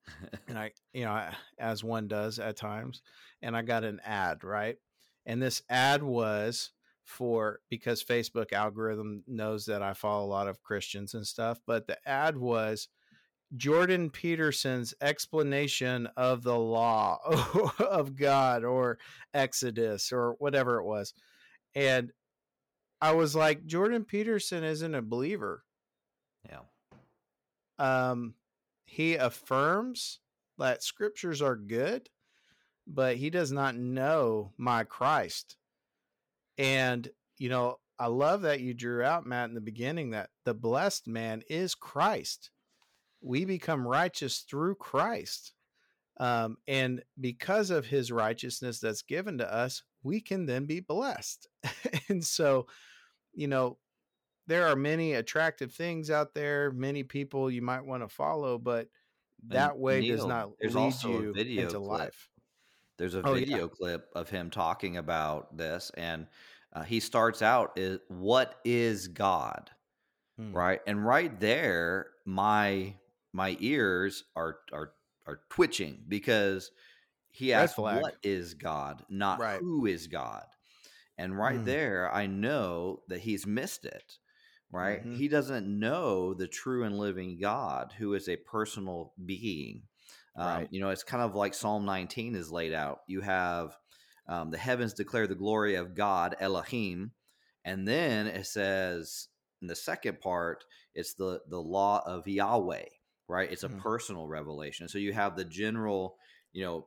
and 0.48 0.58
I, 0.58 0.72
you 0.92 1.04
know, 1.04 1.28
as 1.58 1.82
one 1.82 2.08
does 2.08 2.38
at 2.38 2.56
times, 2.56 3.02
and 3.42 3.56
I 3.56 3.62
got 3.62 3.84
an 3.84 4.00
ad, 4.04 4.44
right? 4.44 4.76
And 5.24 5.42
this 5.42 5.62
ad 5.68 6.02
was 6.02 6.70
for 7.04 7.60
because 7.70 8.02
Facebook 8.02 8.52
algorithm 8.52 9.22
knows 9.26 9.66
that 9.66 9.82
I 9.82 9.94
follow 9.94 10.24
a 10.24 10.28
lot 10.28 10.48
of 10.48 10.62
Christians 10.62 11.14
and 11.14 11.26
stuff, 11.26 11.58
but 11.66 11.86
the 11.86 11.98
ad 12.08 12.36
was 12.36 12.88
Jordan 13.56 14.10
Peterson's 14.10 14.92
explanation 15.00 16.08
of 16.16 16.42
the 16.42 16.58
law 16.58 17.18
of 17.78 18.16
God 18.16 18.64
or 18.64 18.98
Exodus 19.34 20.12
or 20.12 20.34
whatever 20.38 20.80
it 20.80 20.84
was. 20.84 21.14
And 21.74 22.12
I 23.00 23.12
was 23.12 23.36
like, 23.36 23.66
Jordan 23.66 24.04
Peterson 24.04 24.64
isn't 24.64 24.94
a 24.94 25.02
believer. 25.02 25.62
Yeah. 26.48 26.60
Um, 27.78 28.34
he 28.86 29.16
affirms 29.16 30.20
that 30.58 30.82
scriptures 30.82 31.42
are 31.42 31.56
good, 31.56 32.08
but 32.86 33.16
he 33.16 33.30
does 33.30 33.52
not 33.52 33.76
know 33.76 34.52
my 34.56 34.84
Christ. 34.84 35.56
And, 36.56 37.08
you 37.36 37.48
know, 37.48 37.78
I 37.98 38.06
love 38.06 38.42
that 38.42 38.60
you 38.60 38.74
drew 38.74 39.02
out, 39.02 39.26
Matt, 39.26 39.48
in 39.48 39.54
the 39.54 39.60
beginning 39.60 40.10
that 40.10 40.30
the 40.44 40.54
blessed 40.54 41.08
man 41.08 41.42
is 41.48 41.74
Christ. 41.74 42.50
We 43.20 43.44
become 43.44 43.86
righteous 43.86 44.38
through 44.48 44.76
Christ. 44.76 45.52
Um, 46.18 46.56
and 46.66 47.02
because 47.20 47.70
of 47.70 47.86
his 47.86 48.10
righteousness 48.10 48.80
that's 48.80 49.02
given 49.02 49.38
to 49.38 49.52
us, 49.52 49.82
we 50.02 50.20
can 50.20 50.46
then 50.46 50.64
be 50.64 50.80
blessed. 50.80 51.48
and 52.08 52.24
so, 52.24 52.66
you 53.34 53.48
know, 53.48 53.78
there 54.46 54.68
are 54.68 54.76
many 54.76 55.14
attractive 55.14 55.72
things 55.72 56.10
out 56.10 56.34
there, 56.34 56.70
many 56.70 57.02
people 57.02 57.50
you 57.50 57.62
might 57.62 57.84
want 57.84 58.02
to 58.02 58.08
follow, 58.08 58.58
but 58.58 58.88
that 59.48 59.72
and 59.72 59.80
way 59.80 60.00
Neal, 60.00 60.16
does 60.16 60.26
not 60.26 60.50
lead 60.60 61.02
you 61.02 61.32
into 61.34 61.78
clip. 61.78 61.82
life. 61.82 62.28
There's 62.98 63.14
a 63.14 63.22
oh, 63.22 63.34
video 63.34 63.58
yeah. 63.58 63.68
clip 63.68 64.08
of 64.14 64.30
him 64.30 64.50
talking 64.50 64.96
about 64.96 65.56
this, 65.56 65.90
and 65.96 66.26
uh, 66.72 66.82
he 66.82 67.00
starts 67.00 67.42
out 67.42 67.72
is 67.76 67.98
what 68.08 68.56
is 68.64 69.08
God, 69.08 69.70
hmm. 70.38 70.52
right? 70.52 70.80
And 70.86 71.04
right 71.04 71.38
there, 71.38 72.08
my 72.24 72.94
my 73.32 73.56
ears 73.60 74.24
are 74.34 74.58
are 74.72 74.92
are 75.26 75.40
twitching 75.50 76.04
because 76.08 76.70
he 77.28 77.52
asked 77.52 77.76
what 77.76 78.16
is 78.22 78.54
God, 78.54 79.04
not 79.10 79.40
right. 79.40 79.60
who 79.60 79.86
is 79.86 80.06
God. 80.06 80.44
And 81.18 81.36
right 81.36 81.58
hmm. 81.58 81.64
there, 81.64 82.12
I 82.12 82.26
know 82.26 83.00
that 83.08 83.20
he's 83.20 83.46
missed 83.46 83.84
it 83.84 84.18
right? 84.72 85.00
Mm-hmm. 85.00 85.16
He 85.16 85.28
doesn't 85.28 85.66
know 85.66 86.34
the 86.34 86.48
true 86.48 86.84
and 86.84 86.98
living 86.98 87.38
God 87.40 87.92
who 87.96 88.14
is 88.14 88.28
a 88.28 88.36
personal 88.36 89.12
being. 89.24 89.82
Um, 90.36 90.46
right. 90.46 90.68
You 90.70 90.80
know, 90.80 90.90
it's 90.90 91.04
kind 91.04 91.22
of 91.22 91.34
like 91.34 91.54
Psalm 91.54 91.84
19 91.84 92.34
is 92.34 92.52
laid 92.52 92.74
out. 92.74 93.00
You 93.06 93.20
have 93.22 93.76
um, 94.28 94.50
the 94.50 94.58
heavens 94.58 94.92
declare 94.92 95.26
the 95.26 95.34
glory 95.34 95.76
of 95.76 95.94
God, 95.94 96.36
Elohim. 96.40 97.12
And 97.64 97.86
then 97.86 98.26
it 98.26 98.46
says 98.46 99.28
in 99.62 99.68
the 99.68 99.76
second 99.76 100.20
part, 100.20 100.64
it's 100.94 101.14
the, 101.14 101.40
the 101.48 101.60
law 101.60 102.02
of 102.06 102.28
Yahweh, 102.28 102.84
right? 103.28 103.50
It's 103.50 103.62
a 103.62 103.68
mm-hmm. 103.68 103.78
personal 103.78 104.26
revelation. 104.26 104.88
So 104.88 104.98
you 104.98 105.12
have 105.12 105.36
the 105.36 105.44
general, 105.44 106.16
you 106.52 106.64
know, 106.64 106.86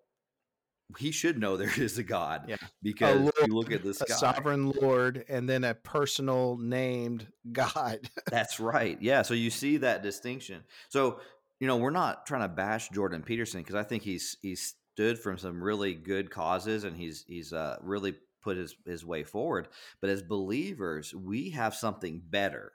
he 0.97 1.11
should 1.11 1.37
know 1.39 1.55
there 1.57 1.71
is 1.79 1.97
a 1.97 2.03
God. 2.03 2.45
Yeah. 2.47 2.57
Because 2.81 3.19
Lord, 3.21 3.33
you 3.47 3.53
look 3.55 3.71
at 3.71 3.83
the 3.83 3.93
sky. 3.93 4.13
sovereign 4.13 4.71
Lord, 4.71 5.25
and 5.29 5.47
then 5.47 5.63
a 5.63 5.73
personal 5.73 6.57
named 6.57 7.27
God. 7.51 7.99
That's 8.29 8.59
right. 8.59 8.97
Yeah. 9.01 9.21
So 9.21 9.33
you 9.33 9.49
see 9.49 9.77
that 9.77 10.01
distinction. 10.03 10.63
So 10.89 11.19
you 11.59 11.67
know 11.67 11.77
we're 11.77 11.89
not 11.91 12.25
trying 12.25 12.41
to 12.41 12.47
bash 12.47 12.89
Jordan 12.89 13.21
Peterson 13.23 13.61
because 13.61 13.75
I 13.75 13.83
think 13.83 14.03
he's 14.03 14.37
he's 14.41 14.75
stood 14.93 15.19
from 15.19 15.37
some 15.37 15.63
really 15.63 15.93
good 15.93 16.29
causes 16.31 16.83
and 16.83 16.95
he's 16.97 17.23
he's 17.27 17.53
uh, 17.53 17.77
really 17.81 18.15
put 18.41 18.57
his 18.57 18.75
his 18.85 19.05
way 19.05 19.23
forward. 19.23 19.67
But 20.01 20.09
as 20.09 20.23
believers, 20.23 21.13
we 21.13 21.49
have 21.51 21.75
something 21.75 22.21
better. 22.25 22.71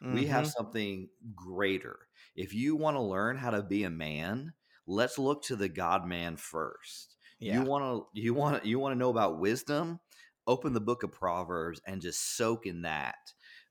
We 0.00 0.26
have 0.26 0.44
Mhm. 0.44 0.52
something 0.52 1.08
greater. 1.34 1.98
If 2.36 2.54
you 2.54 2.76
want 2.76 2.96
to 2.96 3.02
learn 3.02 3.36
how 3.36 3.50
to 3.50 3.64
be 3.64 3.82
a 3.82 3.90
man, 3.90 4.52
let's 4.86 5.18
look 5.18 5.42
to 5.46 5.56
the 5.56 5.68
God 5.68 6.06
man 6.06 6.36
first. 6.36 7.16
Yeah. 7.38 7.60
You 7.60 7.62
want 7.62 7.84
to 7.84 8.20
you 8.20 8.34
want 8.34 8.64
you 8.64 8.78
want 8.78 8.94
to 8.94 8.98
know 8.98 9.10
about 9.10 9.38
wisdom? 9.38 10.00
Open 10.46 10.72
the 10.72 10.80
book 10.80 11.02
of 11.02 11.12
Proverbs 11.12 11.80
and 11.86 12.00
just 12.00 12.36
soak 12.36 12.66
in 12.66 12.82
that. 12.82 13.16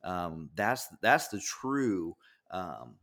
Um, 0.04 0.50
that's 0.56 0.88
that's 1.02 1.28
the 1.30 1.40
true 1.40 2.16
um, 2.52 2.96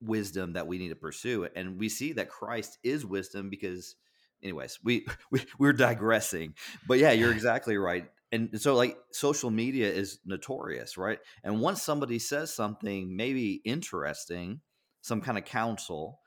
wisdom 0.00 0.54
that 0.54 0.66
we 0.66 0.78
need 0.78 0.88
to 0.88 0.96
pursue, 0.96 1.48
and 1.54 1.78
we 1.78 1.88
see 1.88 2.12
that 2.14 2.30
Christ 2.30 2.78
is 2.82 3.06
wisdom 3.06 3.50
because, 3.50 3.96
anyways, 4.42 4.78
we, 4.82 5.06
we 5.30 5.44
we're 5.58 5.72
digressing, 5.72 6.54
but 6.88 6.98
yeah, 6.98 7.12
you're 7.12 7.32
exactly 7.34 7.76
right. 7.76 8.10
And 8.32 8.60
so, 8.60 8.74
like, 8.74 8.96
social 9.12 9.50
media 9.50 9.88
is 9.90 10.18
notorious, 10.26 10.98
right? 10.98 11.20
And 11.44 11.60
once 11.60 11.80
somebody 11.80 12.18
says 12.18 12.52
something 12.52 13.16
maybe 13.16 13.60
interesting, 13.64 14.62
some 15.00 15.20
kind 15.20 15.38
of 15.38 15.44
counsel, 15.44 16.18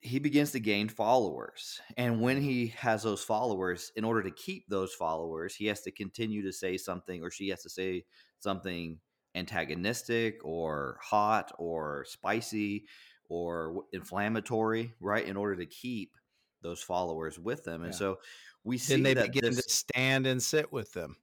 he 0.00 0.18
begins 0.18 0.52
to 0.52 0.60
gain 0.60 0.88
followers. 0.88 1.80
And 1.96 2.20
when 2.20 2.40
he 2.40 2.68
has 2.68 3.02
those 3.02 3.22
followers, 3.22 3.92
in 3.96 4.04
order 4.04 4.22
to 4.22 4.30
keep 4.30 4.68
those 4.68 4.94
followers, 4.94 5.54
he 5.54 5.66
has 5.66 5.80
to 5.82 5.90
continue 5.90 6.42
to 6.42 6.52
say 6.52 6.76
something, 6.76 7.22
or 7.22 7.30
she 7.30 7.48
has 7.48 7.62
to 7.62 7.70
say 7.70 8.04
something 8.38 9.00
antagonistic 9.34 10.44
or 10.44 10.98
hot 11.02 11.52
or 11.58 12.04
spicy 12.08 12.86
or 13.28 13.84
inflammatory, 13.92 14.94
right? 15.00 15.26
In 15.26 15.36
order 15.36 15.56
to 15.56 15.66
keep 15.66 16.16
those 16.62 16.82
followers 16.82 17.38
with 17.38 17.64
them. 17.64 17.82
And 17.82 17.92
Yeah. 17.92 17.98
so 17.98 18.18
we 18.64 18.78
see 18.78 19.02
then 19.02 19.02
they 19.02 19.14
that 19.14 19.32
begin 19.32 19.56
this, 19.56 19.56
to 19.56 19.62
stand 19.68 20.26
and 20.26 20.42
sit 20.42 20.72
with 20.72 20.92
them. 20.92 21.16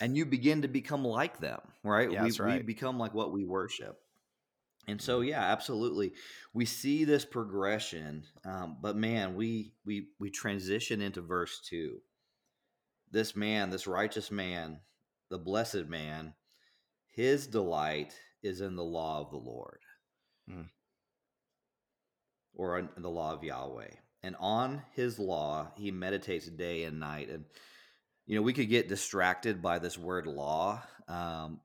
and 0.00 0.16
you 0.16 0.26
begin 0.26 0.62
to 0.62 0.68
become 0.68 1.04
like 1.04 1.38
them, 1.38 1.60
right? 1.82 2.10
Yeah, 2.10 2.22
we, 2.22 2.24
that's 2.24 2.38
we 2.40 2.58
become 2.62 2.98
like 2.98 3.14
what 3.14 3.32
we 3.32 3.44
worship. 3.44 4.03
And 4.86 5.00
so, 5.00 5.20
yeah, 5.20 5.40
absolutely, 5.42 6.12
we 6.52 6.66
see 6.66 7.04
this 7.04 7.24
progression. 7.24 8.24
Um, 8.44 8.76
but 8.80 8.96
man, 8.96 9.34
we 9.34 9.72
we 9.84 10.08
we 10.18 10.30
transition 10.30 11.00
into 11.00 11.22
verse 11.22 11.60
two. 11.64 12.00
This 13.10 13.34
man, 13.34 13.70
this 13.70 13.86
righteous 13.86 14.30
man, 14.30 14.80
the 15.30 15.38
blessed 15.38 15.86
man, 15.86 16.34
his 17.08 17.46
delight 17.46 18.12
is 18.42 18.60
in 18.60 18.76
the 18.76 18.84
law 18.84 19.20
of 19.20 19.30
the 19.30 19.38
Lord, 19.38 19.80
Mm. 20.50 20.68
or 22.54 22.78
in 22.78 22.90
the 23.02 23.10
law 23.10 23.32
of 23.32 23.42
Yahweh, 23.42 23.90
and 24.22 24.36
on 24.38 24.82
his 24.94 25.18
law 25.18 25.72
he 25.76 25.90
meditates 25.90 26.46
day 26.48 26.84
and 26.84 27.00
night. 27.00 27.30
And 27.30 27.44
you 28.26 28.36
know, 28.36 28.42
we 28.42 28.52
could 28.52 28.68
get 28.68 28.88
distracted 28.88 29.62
by 29.62 29.78
this 29.78 29.96
word 29.98 30.26
law, 30.26 30.82
um, 31.08 31.60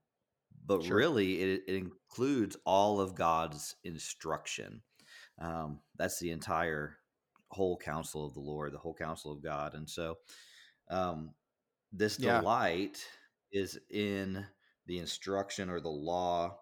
but 0.69 0.79
Sure. 0.79 0.89
really 0.89 1.41
it, 1.41 1.63
it 1.67 1.75
includes 1.75 2.57
all 2.65 3.01
of 3.01 3.15
God's 3.15 3.75
instruction. 3.83 4.83
Um, 5.39 5.81
that's 5.97 6.19
the 6.19 6.31
entire 6.31 6.97
whole 7.51 7.77
counsel 7.77 8.25
of 8.25 8.35
the 8.35 8.41
Lord, 8.41 8.73
the 8.73 8.79
whole 8.79 8.95
counsel 8.95 9.33
of 9.33 9.43
God. 9.43 9.75
And 9.75 9.89
so 9.89 10.19
um, 10.89 11.35
this 11.91 12.17
Yeah. 12.17 12.41
delight 12.41 13.05
is 13.51 13.79
in 13.89 14.45
the 14.87 14.99
instruction 14.99 15.69
or 15.71 15.81
the 15.81 15.89
law 15.89 16.59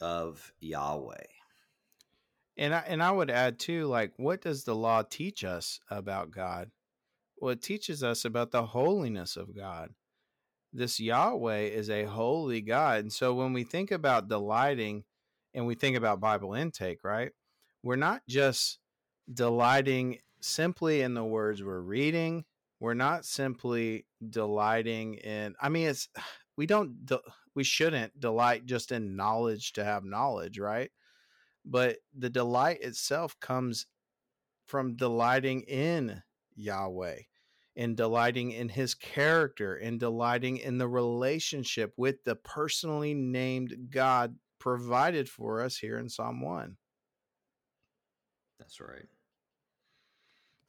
of 0.00 0.52
Yahweh. 0.60 1.24
And 2.56 2.74
I 2.74 2.80
and 2.80 3.02
I 3.02 3.10
would 3.10 3.30
add 3.30 3.58
too, 3.58 3.86
like, 3.86 4.12
what 4.16 4.42
does 4.42 4.64
the 4.64 4.74
law 4.76 5.02
teach 5.02 5.44
us 5.44 5.80
about 5.90 6.30
God? 6.30 6.70
Well, 7.38 7.52
it 7.52 7.62
teaches 7.62 8.02
us 8.04 8.24
about 8.24 8.52
the 8.52 8.66
holiness 8.66 9.36
of 9.36 9.56
God. 9.56 9.94
This 10.72 11.00
Yahweh 11.00 11.62
is 11.62 11.90
a 11.90 12.04
holy 12.04 12.60
God. 12.60 13.00
And 13.00 13.12
so 13.12 13.34
when 13.34 13.52
we 13.52 13.64
think 13.64 13.90
about 13.90 14.28
delighting 14.28 15.04
and 15.52 15.66
we 15.66 15.74
think 15.74 15.96
about 15.96 16.20
Bible 16.20 16.54
intake, 16.54 17.02
right? 17.02 17.32
We're 17.82 17.96
not 17.96 18.22
just 18.28 18.78
delighting 19.32 20.18
simply 20.40 21.02
in 21.02 21.14
the 21.14 21.24
words 21.24 21.62
we're 21.62 21.80
reading. 21.80 22.44
We're 22.78 22.94
not 22.94 23.24
simply 23.24 24.06
delighting 24.28 25.14
in 25.14 25.54
I 25.60 25.68
mean 25.68 25.88
it's 25.88 26.08
we 26.56 26.66
don't 26.66 27.08
we 27.54 27.64
shouldn't 27.64 28.20
delight 28.20 28.66
just 28.66 28.92
in 28.92 29.16
knowledge 29.16 29.72
to 29.72 29.84
have 29.84 30.04
knowledge, 30.04 30.58
right? 30.58 30.90
But 31.64 31.98
the 32.16 32.30
delight 32.30 32.82
itself 32.82 33.38
comes 33.40 33.86
from 34.66 34.96
delighting 34.96 35.62
in 35.62 36.22
Yahweh 36.54 37.22
and 37.76 37.96
delighting 37.96 38.50
in 38.50 38.68
his 38.68 38.94
character 38.94 39.76
in 39.76 39.98
delighting 39.98 40.56
in 40.56 40.78
the 40.78 40.88
relationship 40.88 41.92
with 41.96 42.24
the 42.24 42.34
personally 42.34 43.14
named 43.14 43.88
God 43.90 44.36
provided 44.58 45.28
for 45.28 45.62
us 45.62 45.76
here 45.76 45.98
in 45.98 46.08
Psalm 46.08 46.40
1. 46.40 46.76
That's 48.58 48.80
right. 48.80 49.06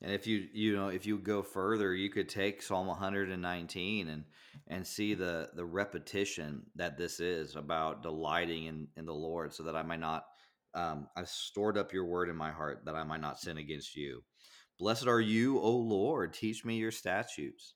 And 0.01 0.11
if 0.11 0.25
you 0.25 0.47
you 0.51 0.75
know 0.75 0.87
if 0.87 1.05
you 1.05 1.19
go 1.19 1.43
further, 1.43 1.93
you 1.93 2.09
could 2.09 2.27
take 2.27 2.63
Psalm 2.63 2.87
119 2.87 4.07
and 4.07 4.23
and 4.67 4.87
see 4.87 5.13
the 5.13 5.49
the 5.53 5.65
repetition 5.65 6.63
that 6.75 6.97
this 6.97 7.19
is 7.19 7.55
about 7.55 8.01
delighting 8.01 8.65
in 8.65 8.87
in 8.97 9.05
the 9.05 9.13
Lord, 9.13 9.53
so 9.53 9.61
that 9.63 9.75
I 9.75 9.83
might 9.83 9.99
not 9.99 10.23
um, 10.73 11.07
I've 11.15 11.29
stored 11.29 11.77
up 11.77 11.93
your 11.93 12.05
word 12.05 12.29
in 12.29 12.35
my 12.35 12.51
heart 12.51 12.81
that 12.85 12.95
I 12.95 13.03
might 13.03 13.21
not 13.21 13.39
sin 13.39 13.57
against 13.57 13.95
you. 13.95 14.23
Blessed 14.81 15.05
are 15.05 15.21
you, 15.21 15.59
O 15.59 15.69
Lord. 15.69 16.33
Teach 16.33 16.65
me 16.65 16.77
your 16.77 16.89
statutes. 16.89 17.75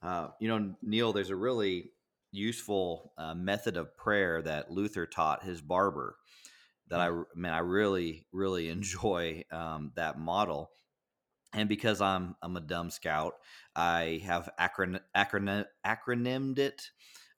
Uh, 0.00 0.28
you 0.40 0.46
know, 0.46 0.76
Neal, 0.82 1.12
there's 1.12 1.30
a 1.30 1.36
really 1.36 1.90
useful 2.30 3.12
uh, 3.18 3.34
method 3.34 3.76
of 3.76 3.96
prayer 3.96 4.40
that 4.40 4.70
Luther 4.70 5.04
taught 5.04 5.42
his 5.42 5.60
barber 5.60 6.14
that 6.90 7.00
I 7.00 7.10
man 7.34 7.52
I 7.52 7.58
really 7.58 8.28
really 8.32 8.68
enjoy 8.70 9.42
um, 9.50 9.90
that 9.96 10.16
model. 10.16 10.70
And 11.52 11.68
because 11.68 12.00
I'm 12.00 12.36
I'm 12.40 12.56
a 12.56 12.60
dumb 12.60 12.90
scout, 12.90 13.34
I 13.74 14.22
have 14.24 14.48
acron- 14.58 15.00
acronym 15.16 15.64
acronymed 15.84 16.60
it 16.60 16.82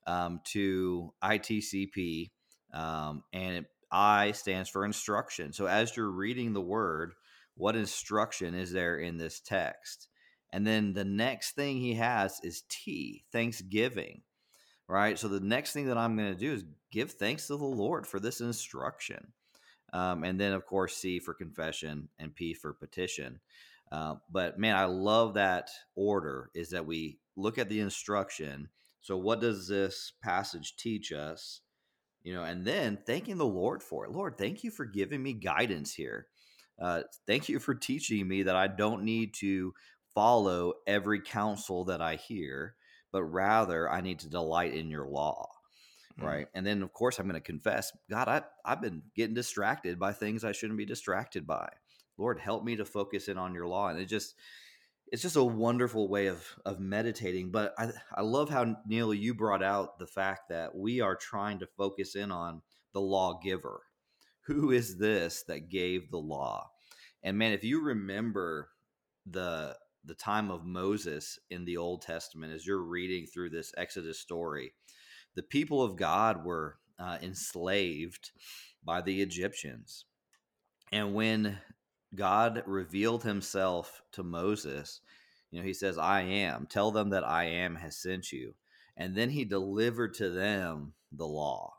um, 0.05 0.41
to 0.51 1.11
ITCP, 1.23 2.29
um, 2.71 3.23
and 3.33 3.55
it, 3.57 3.65
I 3.91 4.33
stands 4.33 4.69
for 4.69 4.85
instruction. 4.85 5.53
So 5.53 5.65
as 5.65 5.97
you're 5.97 6.11
reading 6.11 6.53
the 6.53 6.61
word, 6.61 7.13
what 7.57 7.75
instruction 7.75 8.53
is 8.53 8.71
there 8.71 8.97
in 8.97 9.17
this 9.17 9.39
text? 9.39 10.07
And 10.53 10.65
then 10.65 10.93
the 10.93 11.05
next 11.05 11.51
thing 11.51 11.77
he 11.77 11.95
has 11.95 12.39
is 12.43 12.63
T, 12.69 13.25
thanksgiving, 13.31 14.21
right? 14.87 15.19
So 15.19 15.27
the 15.27 15.39
next 15.39 15.73
thing 15.73 15.87
that 15.87 15.97
I'm 15.97 16.15
going 16.15 16.33
to 16.33 16.39
do 16.39 16.53
is 16.53 16.63
give 16.91 17.11
thanks 17.11 17.47
to 17.47 17.57
the 17.57 17.65
Lord 17.65 18.07
for 18.07 18.19
this 18.19 18.39
instruction. 18.39 19.33
Um, 19.93 20.23
and 20.23 20.39
then, 20.39 20.53
of 20.53 20.65
course, 20.65 20.95
C 20.95 21.19
for 21.19 21.33
confession 21.33 22.09
and 22.19 22.35
P 22.35 22.53
for 22.53 22.73
petition. 22.73 23.39
Uh, 23.91 24.15
but 24.31 24.59
man, 24.59 24.75
I 24.75 24.85
love 24.85 25.35
that 25.35 25.69
order 25.95 26.49
is 26.53 26.69
that 26.71 26.85
we 26.85 27.19
look 27.35 27.57
at 27.57 27.69
the 27.69 27.79
instruction. 27.79 28.69
So, 29.01 29.17
what 29.17 29.39
does 29.39 29.67
this 29.67 30.13
passage 30.21 30.75
teach 30.75 31.11
us? 31.13 31.61
You 32.23 32.33
know, 32.33 32.43
and 32.43 32.65
then 32.65 32.97
thanking 33.05 33.37
the 33.37 33.45
Lord 33.45 33.81
for 33.81 34.03
it. 34.03 34.11
Lord, 34.11 34.37
thank 34.37 34.63
you 34.63 34.71
for 34.71 34.83
giving 34.83 35.23
me 35.23 35.31
guidance 35.31 35.93
here. 35.93 36.27
Uh, 36.79 37.03
thank 37.25 37.49
you 37.49 37.59
for 37.59 37.73
teaching 37.73 38.27
me 38.27 38.43
that 38.43 38.55
I 38.55 38.67
don't 38.67 39.03
need 39.03 39.33
to 39.35 39.73
follow 40.13 40.73
every 40.85 41.21
counsel 41.21 41.85
that 41.85 42.01
I 42.01 42.15
hear, 42.15 42.75
but 43.11 43.23
rather 43.23 43.89
I 43.89 44.01
need 44.01 44.19
to 44.19 44.29
delight 44.29 44.73
in 44.73 44.89
your 44.89 45.07
law. 45.07 45.49
Mm. 46.19 46.25
Right. 46.25 46.47
And 46.53 46.65
then, 46.65 46.81
of 46.81 46.93
course, 46.93 47.19
I'm 47.19 47.27
going 47.27 47.35
to 47.35 47.41
confess 47.41 47.91
God, 48.09 48.27
I, 48.27 48.41
I've 48.65 48.81
been 48.81 49.03
getting 49.15 49.35
distracted 49.35 49.99
by 49.99 50.13
things 50.13 50.43
I 50.43 50.51
shouldn't 50.51 50.77
be 50.77 50.85
distracted 50.85 51.45
by. 51.45 51.69
Lord, 52.17 52.39
help 52.39 52.63
me 52.63 52.75
to 52.77 52.85
focus 52.85 53.27
in 53.27 53.37
on 53.37 53.53
your 53.53 53.67
law. 53.67 53.89
And 53.89 53.99
it 53.99 54.05
just, 54.05 54.35
it's 55.11 55.21
just 55.21 55.35
a 55.35 55.43
wonderful 55.43 56.09
way 56.09 56.27
of 56.27 56.43
of 56.65 56.79
meditating. 56.79 57.51
But 57.51 57.73
I, 57.77 57.91
I 58.13 58.21
love 58.21 58.49
how 58.49 58.75
Neal 58.87 59.13
you 59.13 59.33
brought 59.33 59.63
out 59.63 59.99
the 59.99 60.07
fact 60.07 60.49
that 60.49 60.75
we 60.75 61.01
are 61.01 61.15
trying 61.15 61.59
to 61.59 61.67
focus 61.67 62.15
in 62.15 62.31
on 62.31 62.61
the 62.93 63.01
lawgiver. 63.01 63.81
Who 64.47 64.71
is 64.71 64.97
this 64.97 65.43
that 65.43 65.69
gave 65.69 66.09
the 66.09 66.17
law? 66.17 66.71
And 67.23 67.37
man, 67.37 67.53
if 67.53 67.63
you 67.63 67.81
remember 67.81 68.69
the 69.25 69.77
the 70.05 70.15
time 70.15 70.49
of 70.49 70.65
Moses 70.65 71.37
in 71.49 71.65
the 71.65 71.75
Old 71.75 72.01
Testament, 72.01 72.53
as 72.53 72.65
you're 72.65 72.81
reading 72.81 73.25
through 73.25 73.49
this 73.49 73.73
Exodus 73.75 74.19
story, 74.19 74.73
the 75.35 75.43
people 75.43 75.83
of 75.83 75.97
God 75.97 76.45
were 76.45 76.77
uh, 76.97 77.17
enslaved 77.21 78.31
by 78.85 79.01
the 79.01 79.21
Egyptians. 79.21 80.05
And 80.93 81.13
when 81.13 81.59
God 82.15 82.63
revealed 82.65 83.23
himself 83.23 84.01
to 84.13 84.23
Moses, 84.23 85.01
you 85.51 85.59
know, 85.59 85.65
he 85.65 85.73
says, 85.73 85.97
I 85.97 86.21
am. 86.21 86.67
Tell 86.69 86.91
them 86.91 87.09
that 87.09 87.27
I 87.27 87.45
am 87.45 87.75
has 87.75 87.97
sent 87.97 88.31
you. 88.31 88.55
And 88.95 89.13
then 89.15 89.29
he 89.29 89.43
delivered 89.43 90.13
to 90.15 90.29
them 90.29 90.93
the 91.11 91.27
law. 91.27 91.73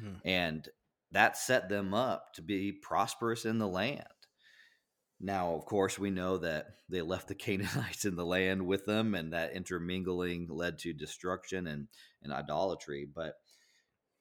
Hmm. 0.00 0.14
And 0.24 0.68
that 1.16 1.38
set 1.38 1.70
them 1.70 1.94
up 1.94 2.34
to 2.34 2.42
be 2.42 2.72
prosperous 2.72 3.46
in 3.46 3.56
the 3.56 3.66
land. 3.66 4.04
Now, 5.18 5.54
of 5.54 5.64
course, 5.64 5.98
we 5.98 6.10
know 6.10 6.36
that 6.36 6.66
they 6.90 7.00
left 7.00 7.28
the 7.28 7.34
Canaanites 7.46 8.04
in 8.04 8.16
the 8.16 8.26
land 8.26 8.66
with 8.66 8.84
them, 8.84 9.14
and 9.14 9.32
that 9.32 9.54
intermingling 9.54 10.46
led 10.50 10.78
to 10.80 10.92
destruction 10.92 11.66
and, 11.66 11.88
and 12.22 12.34
idolatry. 12.34 13.08
But 13.12 13.32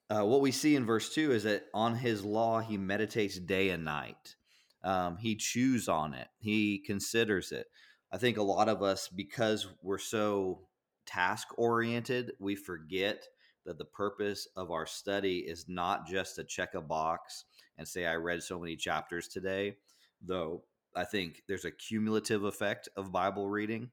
uh, 0.10 0.24
what 0.24 0.40
we 0.40 0.52
see 0.52 0.78
in 0.78 0.86
verse 0.86 1.14
2 1.14 1.34
is 1.34 1.44
that 1.44 1.66
on 1.74 1.96
his 1.96 2.24
law 2.24 2.62
he 2.62 2.78
meditates 2.78 3.38
day 3.38 3.72
and 3.72 3.84
night. 3.84 4.38
Um, 4.82 5.18
he 5.18 5.36
chews 5.36 5.90
on 5.90 6.14
it, 6.14 6.30
he 6.40 6.80
considers 6.80 7.52
it. 7.52 7.66
I 8.10 8.18
think 8.18 8.38
a 8.38 8.44
lot 8.44 8.70
of 8.70 8.82
us, 8.82 9.10
because 9.10 9.68
we're 9.82 9.98
so 9.98 10.68
task 11.06 11.48
oriented, 11.58 12.32
we 12.40 12.56
forget 12.56 13.26
that 13.66 13.78
the 13.78 13.86
purpose 13.86 14.48
of 14.56 14.72
our 14.72 14.86
study 14.86 15.40
is 15.40 15.66
not 15.68 16.08
just 16.08 16.36
to 16.36 16.44
check 16.44 16.76
a 16.76 16.82
box 16.82 17.46
and 17.78 17.88
say, 17.88 18.06
I 18.06 18.16
read 18.16 18.42
so 18.44 18.60
many 18.60 18.76
chapters 18.76 19.28
today, 19.28 19.78
though 20.22 20.64
I 20.96 21.04
think 21.04 21.44
there's 21.48 21.66
a 21.66 21.72
cumulative 21.72 22.44
effect 22.44 22.88
of 22.96 23.12
Bible 23.12 23.50
reading. 23.50 23.90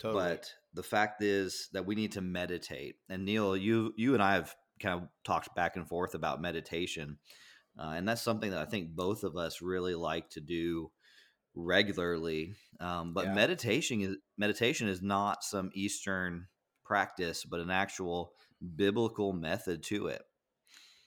Totally. 0.00 0.22
But 0.22 0.54
the 0.72 0.82
fact 0.82 1.22
is 1.22 1.68
that 1.72 1.86
we 1.86 1.94
need 1.94 2.12
to 2.12 2.22
meditate. 2.22 2.96
And 3.08 3.24
Neal, 3.24 3.56
you 3.56 3.92
you 3.96 4.14
and 4.14 4.22
I 4.22 4.34
have 4.34 4.54
kind 4.80 5.02
of 5.02 5.08
talked 5.24 5.54
back 5.54 5.76
and 5.76 5.86
forth 5.86 6.14
about 6.14 6.40
meditation, 6.40 7.18
uh, 7.78 7.92
and 7.96 8.08
that's 8.08 8.22
something 8.22 8.50
that 8.50 8.60
I 8.60 8.64
think 8.64 8.90
both 8.90 9.24
of 9.24 9.36
us 9.36 9.60
really 9.60 9.94
like 9.94 10.30
to 10.30 10.40
do 10.40 10.90
regularly. 11.54 12.54
Um, 12.78 13.12
but 13.12 13.26
yeah. 13.26 13.34
meditation 13.34 14.00
is 14.00 14.16
meditation 14.38 14.88
is 14.88 15.02
not 15.02 15.44
some 15.44 15.70
Eastern 15.74 16.46
practice, 16.84 17.44
but 17.44 17.60
an 17.60 17.70
actual 17.70 18.32
biblical 18.76 19.32
method 19.32 19.82
to 19.84 20.08
it. 20.08 20.22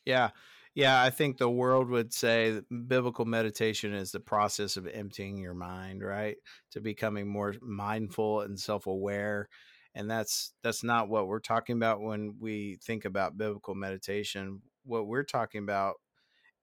Yeah. 0.05 0.29
Yeah, 0.75 0.99
I 1.03 1.11
think 1.11 1.37
the 1.37 1.49
world 1.51 1.89
would 1.89 2.13
say 2.13 2.61
biblical 2.87 3.25
meditation 3.25 3.93
is 3.93 4.11
the 4.11 4.19
process 4.19 4.75
of 4.75 4.87
emptying 4.87 5.37
your 5.37 5.53
mind, 5.53 6.01
right? 6.03 6.37
To 6.71 6.81
becoming 6.81 7.27
more 7.27 7.53
mindful 7.61 8.41
and 8.41 8.59
self-aware. 8.59 9.49
And 9.93 10.09
that's 10.09 10.53
that's 10.63 10.83
not 10.83 11.09
what 11.09 11.27
we're 11.27 11.39
talking 11.39 11.75
about 11.75 12.01
when 12.01 12.37
we 12.39 12.79
think 12.83 13.05
about 13.05 13.37
biblical 13.37 13.75
meditation. 13.75 14.63
What 14.83 15.05
we're 15.05 15.23
talking 15.23 15.61
about 15.61 15.97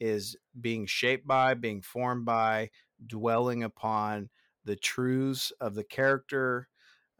is 0.00 0.36
being 0.60 0.86
shaped 0.86 1.24
by, 1.24 1.54
being 1.54 1.80
formed 1.80 2.24
by, 2.24 2.70
dwelling 3.06 3.62
upon 3.62 4.30
the 4.64 4.74
truths 4.74 5.52
of 5.60 5.76
the 5.76 5.84
character 5.84 6.66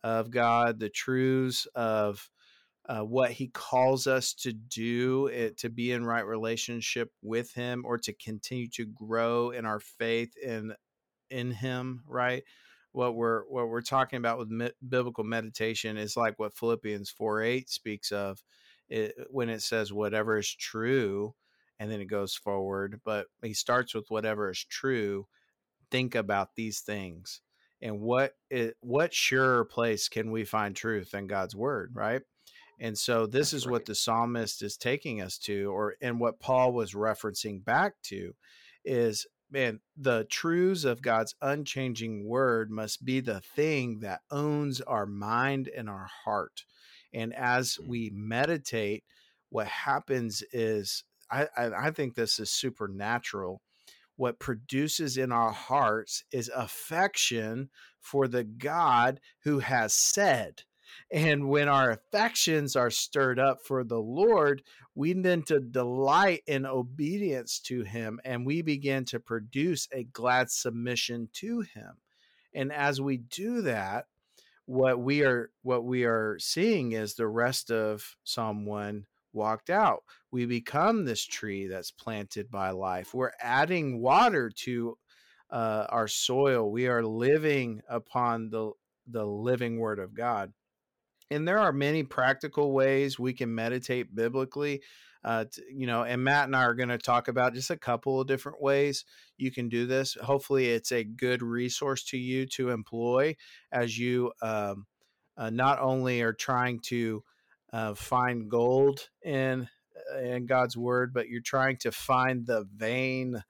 of 0.03 0.33
God, 0.33 0.81
the 0.81 0.89
truths 0.89 1.67
of 1.77 2.29
uh, 2.91 3.05
what 3.05 3.31
he 3.31 3.47
calls 3.47 4.09
us 4.09 4.35
to 4.35 4.53
do 4.53 5.29
it, 5.29 5.57
to 5.59 5.71
be 5.71 5.93
in 5.93 6.05
right 6.05 6.27
relationship 6.27 7.13
with 7.23 7.55
him 7.55 7.85
or 7.87 7.97
to 7.97 8.13
continue 8.13 8.69
to 8.69 8.85
grow 8.85 9.51
in 9.51 9.65
our 9.65 9.79
faith 9.79 10.37
in 10.37 10.75
in 11.31 11.53
him 11.53 12.03
right? 12.09 12.43
What 12.91 13.15
we're 13.15 13.45
what 13.45 13.69
we're 13.69 13.81
talking 13.81 14.17
about 14.17 14.39
with 14.39 14.51
me- 14.51 14.73
biblical 14.89 15.23
meditation 15.23 15.97
is 15.97 16.17
like 16.17 16.37
what 16.41 16.57
philippians 16.57 17.11
4 17.11 17.43
8 17.43 17.71
speaks 17.71 18.11
of 18.11 18.43
it, 18.89 19.15
when 19.31 19.49
it 19.49 19.63
says 19.63 19.93
whatever 19.93 20.37
is 20.39 20.53
true 20.53 21.33
and 21.79 21.89
then 21.89 22.01
it 22.01 22.07
goes 22.07 22.35
forward 22.35 23.01
but 23.05 23.29
he 23.45 23.55
starts 23.55 23.95
with 23.95 24.07
whatever 24.09 24.51
is 24.51 24.65
true 24.65 25.29
think 25.91 26.15
about 26.15 26.55
these 26.57 26.81
things. 26.81 27.41
And 27.83 28.01
what 28.01 28.35
it, 28.51 28.77
what 28.81 29.15
surer 29.15 29.65
place 29.65 30.09
can 30.09 30.31
we 30.31 30.45
find 30.45 30.77
truth 30.77 31.13
than 31.13 31.27
god's 31.27 31.57
word 31.57 31.93
right 31.95 32.21
and 32.81 32.97
so 32.97 33.27
this 33.27 33.51
That's 33.51 33.63
is 33.63 33.67
right. 33.67 33.73
what 33.73 33.87
the 33.87 33.95
psalmist 33.95 34.63
is 34.63 34.77
taking 34.77 35.21
us 35.21 35.39
to, 35.41 35.71
or 35.71 35.95
and 36.01 36.19
what 36.19 36.41
Paul 36.41 36.73
was 36.73 36.95
referencing 36.95 37.65
back 37.65 37.95
to 38.05 38.35
is 38.85 39.27
man, 39.51 39.81
the 39.97 40.25
truths 40.31 40.85
of 40.85 41.03
God's 41.03 41.35
unchanging 41.43 42.27
word 42.27 42.71
must 42.71 43.05
be 43.05 43.21
the 43.21 43.41
thing 43.41 44.01
that 44.01 44.21
owns 44.31 44.81
our 44.81 45.07
mind 45.07 45.69
and 45.77 45.89
our 45.89 46.09
heart. 46.25 46.65
And 47.13 47.35
as 47.35 47.77
mm. 47.77 47.89
we 47.89 48.11
meditate, 48.15 49.05
what 49.51 49.67
happens 49.67 50.43
is 50.53 51.05
I, 51.31 51.49
I, 51.57 51.71
I 51.87 51.91
think 51.91 52.15
this 52.15 52.39
is 52.39 52.51
supernatural. 52.51 53.61
What 54.17 54.39
produces 54.39 55.17
in 55.17 55.33
our 55.33 55.53
hearts 55.53 56.25
is 56.31 56.51
affection 56.55 57.71
for 58.01 58.29
the 58.29 58.45
God 58.45 59.21
who 59.45 59.59
has 59.61 59.95
said 59.95 60.63
and 61.11 61.49
when 61.49 61.69
our 61.69 61.91
affections 61.91 62.77
are 62.77 62.91
stirred 62.91 63.39
up 63.39 63.63
for 63.65 63.85
the 63.85 64.01
Lord, 64.01 64.63
we 64.95 65.13
then 65.13 65.43
to 65.45 65.61
delight 65.61 66.43
in 66.47 66.67
obedience 66.67 67.61
to 67.61 67.83
him 67.83 68.21
and 68.25 68.47
we 68.47 68.63
begin 68.63 69.05
to 69.07 69.21
produce 69.21 69.89
a 69.93 70.05
glad 70.05 70.51
submission 70.51 71.29
to 71.35 71.61
him. 71.61 71.97
And 72.55 72.73
as 72.73 73.01
we 73.01 73.19
do 73.19 73.63
that, 73.63 74.07
what 74.67 75.01
we 75.01 75.25
are 75.25 75.51
what 75.63 75.85
we 75.85 76.05
are 76.05 76.37
seeing 76.39 76.93
is 76.93 77.15
the 77.15 77.27
rest 77.27 77.71
of 77.71 78.17
Psalm 78.23 78.67
1 78.67 79.05
walked 79.33 79.71
out. 79.71 80.05
We 80.31 80.47
become 80.47 81.05
this 81.05 81.25
tree 81.25 81.67
that's 81.67 81.91
planted 81.91 82.51
by 82.51 82.71
life. 82.71 83.15
We're 83.15 83.33
adding 83.41 84.01
water 84.01 84.51
to 84.65 84.97
uh, 85.51 85.87
our 85.89 86.07
soil. 86.09 86.71
We 86.71 86.87
are 86.87 87.05
living 87.05 87.83
upon 87.89 88.51
the 88.51 88.73
the 89.09 89.25
living 89.25 89.79
word 89.79 89.99
of 89.99 90.15
God 90.15 90.53
and 91.31 91.47
there 91.47 91.59
are 91.59 91.73
many 91.73 92.03
practical 92.03 92.73
ways 92.73 93.19
we 93.19 93.33
can 93.33 93.55
meditate 93.55 94.15
biblically 94.15 94.83
uh, 95.25 95.45
to, 95.51 95.63
you 95.73 95.87
know 95.87 96.03
and 96.03 96.25
matt 96.25 96.47
and 96.47 96.57
i 96.57 96.63
are 96.63 96.75
going 96.75 96.89
to 96.89 96.99
talk 96.99 97.29
about 97.29 97.55
just 97.55 97.71
a 97.71 97.77
couple 97.77 98.21
of 98.21 98.27
different 98.27 98.61
ways 98.61 99.05
you 99.41 99.51
can 99.51 99.69
do 99.69 99.87
this. 99.87 100.17
Hopefully 100.23 100.69
it's 100.69 100.93
a 100.93 101.03
good 101.03 101.43
resource 101.43 102.05
to 102.05 102.19
you 102.19 102.47
to 102.47 102.71
employ 102.71 103.35
as 103.73 103.99
you 103.99 104.33
um, 104.43 104.87
uh, 105.37 105.51
not 105.51 105.81
only 105.81 106.21
are 106.21 106.35
trying 106.35 106.81
to 106.81 107.25
uh, 107.73 107.95
find 107.95 108.51
gold 108.51 109.09
in 109.23 109.69
uh, 110.13 110.19
in 110.19 110.47
god's 110.47 110.77
word 110.77 111.13
but 111.15 111.29
you're 111.29 111.41
trying 111.41 111.77
to 111.77 111.93
find 111.93 112.47
the 112.47 112.67
vein 112.75 113.43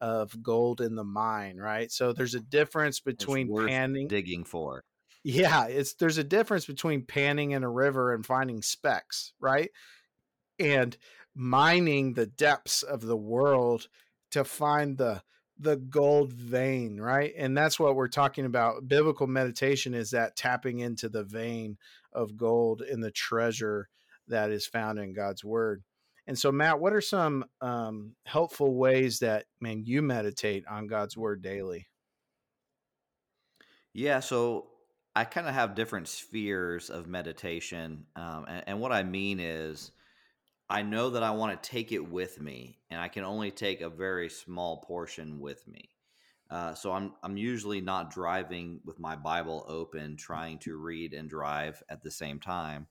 of 0.00 0.42
gold 0.42 0.80
in 0.80 0.94
the 0.94 1.04
mine 1.04 1.56
right? 1.56 1.90
So 1.90 2.12
there's 2.12 2.34
a 2.34 2.40
difference 2.40 3.00
between 3.00 3.54
panning 3.66 4.08
digging 4.08 4.44
for 4.44 4.84
yeah, 5.24 5.66
it's 5.66 5.94
there's 5.94 6.18
a 6.18 6.24
difference 6.24 6.66
between 6.66 7.02
panning 7.02 7.52
in 7.52 7.64
a 7.64 7.70
river 7.70 8.12
and 8.12 8.24
finding 8.24 8.60
specks, 8.60 9.32
right? 9.40 9.70
And 10.58 10.96
mining 11.34 12.12
the 12.12 12.26
depths 12.26 12.82
of 12.82 13.00
the 13.00 13.16
world 13.16 13.88
to 14.32 14.44
find 14.44 14.98
the 14.98 15.22
the 15.58 15.76
gold 15.76 16.32
vein, 16.32 17.00
right? 17.00 17.32
And 17.38 17.56
that's 17.56 17.80
what 17.80 17.96
we're 17.96 18.08
talking 18.08 18.44
about. 18.44 18.86
Biblical 18.86 19.26
meditation 19.26 19.94
is 19.94 20.10
that 20.10 20.36
tapping 20.36 20.80
into 20.80 21.08
the 21.08 21.24
vein 21.24 21.78
of 22.12 22.36
gold 22.36 22.82
in 22.82 23.00
the 23.00 23.10
treasure 23.10 23.88
that 24.28 24.50
is 24.50 24.66
found 24.66 24.98
in 24.98 25.14
God's 25.14 25.44
word. 25.44 25.82
And 26.26 26.38
so, 26.38 26.50
Matt, 26.50 26.80
what 26.80 26.92
are 26.92 27.00
some 27.00 27.44
um, 27.60 28.14
helpful 28.26 28.74
ways 28.74 29.20
that 29.20 29.46
man 29.60 29.84
you 29.86 30.02
meditate 30.02 30.64
on 30.66 30.86
God's 30.86 31.16
word 31.16 31.40
daily? 31.40 31.86
Yeah, 33.92 34.20
so 34.20 34.66
I 35.16 35.24
kind 35.24 35.46
of 35.46 35.54
have 35.54 35.74
different 35.74 36.08
spheres 36.08 36.90
of 36.90 37.06
meditation. 37.06 38.06
Um, 38.16 38.46
and, 38.48 38.64
and, 38.66 38.80
what 38.80 38.90
I 38.90 39.04
mean 39.04 39.38
is, 39.38 39.92
I 40.68 40.82
know 40.82 41.10
that 41.10 41.22
I 41.22 41.30
want 41.30 41.62
to 41.62 41.68
take 41.70 41.92
it 41.92 42.10
with 42.10 42.40
me, 42.40 42.78
and 42.90 43.00
I 43.00 43.08
can 43.08 43.24
only 43.24 43.50
take 43.50 43.80
a 43.80 43.88
very 43.88 44.28
small 44.28 44.78
portion 44.78 45.38
with 45.38 45.66
me. 45.68 45.90
Uh, 46.50 46.74
so 46.74 46.92
I'm 46.92 47.12
I'm 47.22 47.36
usually 47.36 47.80
not 47.80 48.10
driving 48.10 48.80
with 48.84 48.98
my 48.98 49.16
Bible 49.16 49.64
open, 49.68 50.16
trying 50.16 50.58
to 50.60 50.76
read 50.76 51.14
and 51.14 51.28
drive 51.28 51.82
at 51.88 52.02
the 52.02 52.10
same 52.10 52.38
time. 52.38 52.86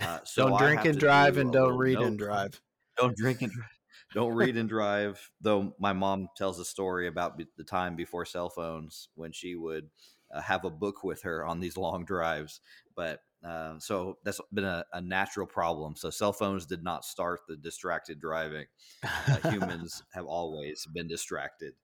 Uh, 0.00 0.20
so 0.24 0.48
don't 0.48 0.58
drink 0.58 0.84
and 0.84 0.98
drive, 0.98 1.34
do 1.34 1.40
and 1.40 1.52
don't 1.52 1.76
read 1.76 1.98
note. 1.98 2.06
and 2.06 2.18
drive. 2.18 2.60
Don't 2.96 3.16
drink 3.16 3.42
and 3.42 3.52
drive. 3.52 3.78
Don't 4.14 4.34
read 4.34 4.56
and 4.56 4.68
drive. 4.68 5.30
Though 5.40 5.74
my 5.78 5.92
mom 5.92 6.28
tells 6.36 6.60
a 6.60 6.64
story 6.64 7.08
about 7.08 7.40
the 7.56 7.64
time 7.64 7.96
before 7.96 8.24
cell 8.24 8.50
phones 8.50 9.08
when 9.14 9.32
she 9.32 9.56
would 9.56 9.90
uh, 10.32 10.40
have 10.40 10.64
a 10.64 10.70
book 10.70 11.04
with 11.04 11.22
her 11.22 11.44
on 11.44 11.60
these 11.60 11.76
long 11.76 12.04
drives. 12.04 12.60
But 12.96 13.20
uh, 13.46 13.78
so 13.78 14.18
that's 14.24 14.40
been 14.52 14.64
a, 14.64 14.84
a, 14.92 15.00
natural 15.00 15.46
problem. 15.46 15.96
So 15.96 16.10
cell 16.10 16.32
phones 16.32 16.64
did 16.64 16.84
not 16.84 17.04
start 17.04 17.40
the 17.48 17.56
distracted 17.56 18.20
driving. 18.20 18.66
Uh, 19.02 19.50
humans 19.50 20.04
have 20.14 20.26
always 20.26 20.86
been 20.86 21.08
distracted. 21.08 21.74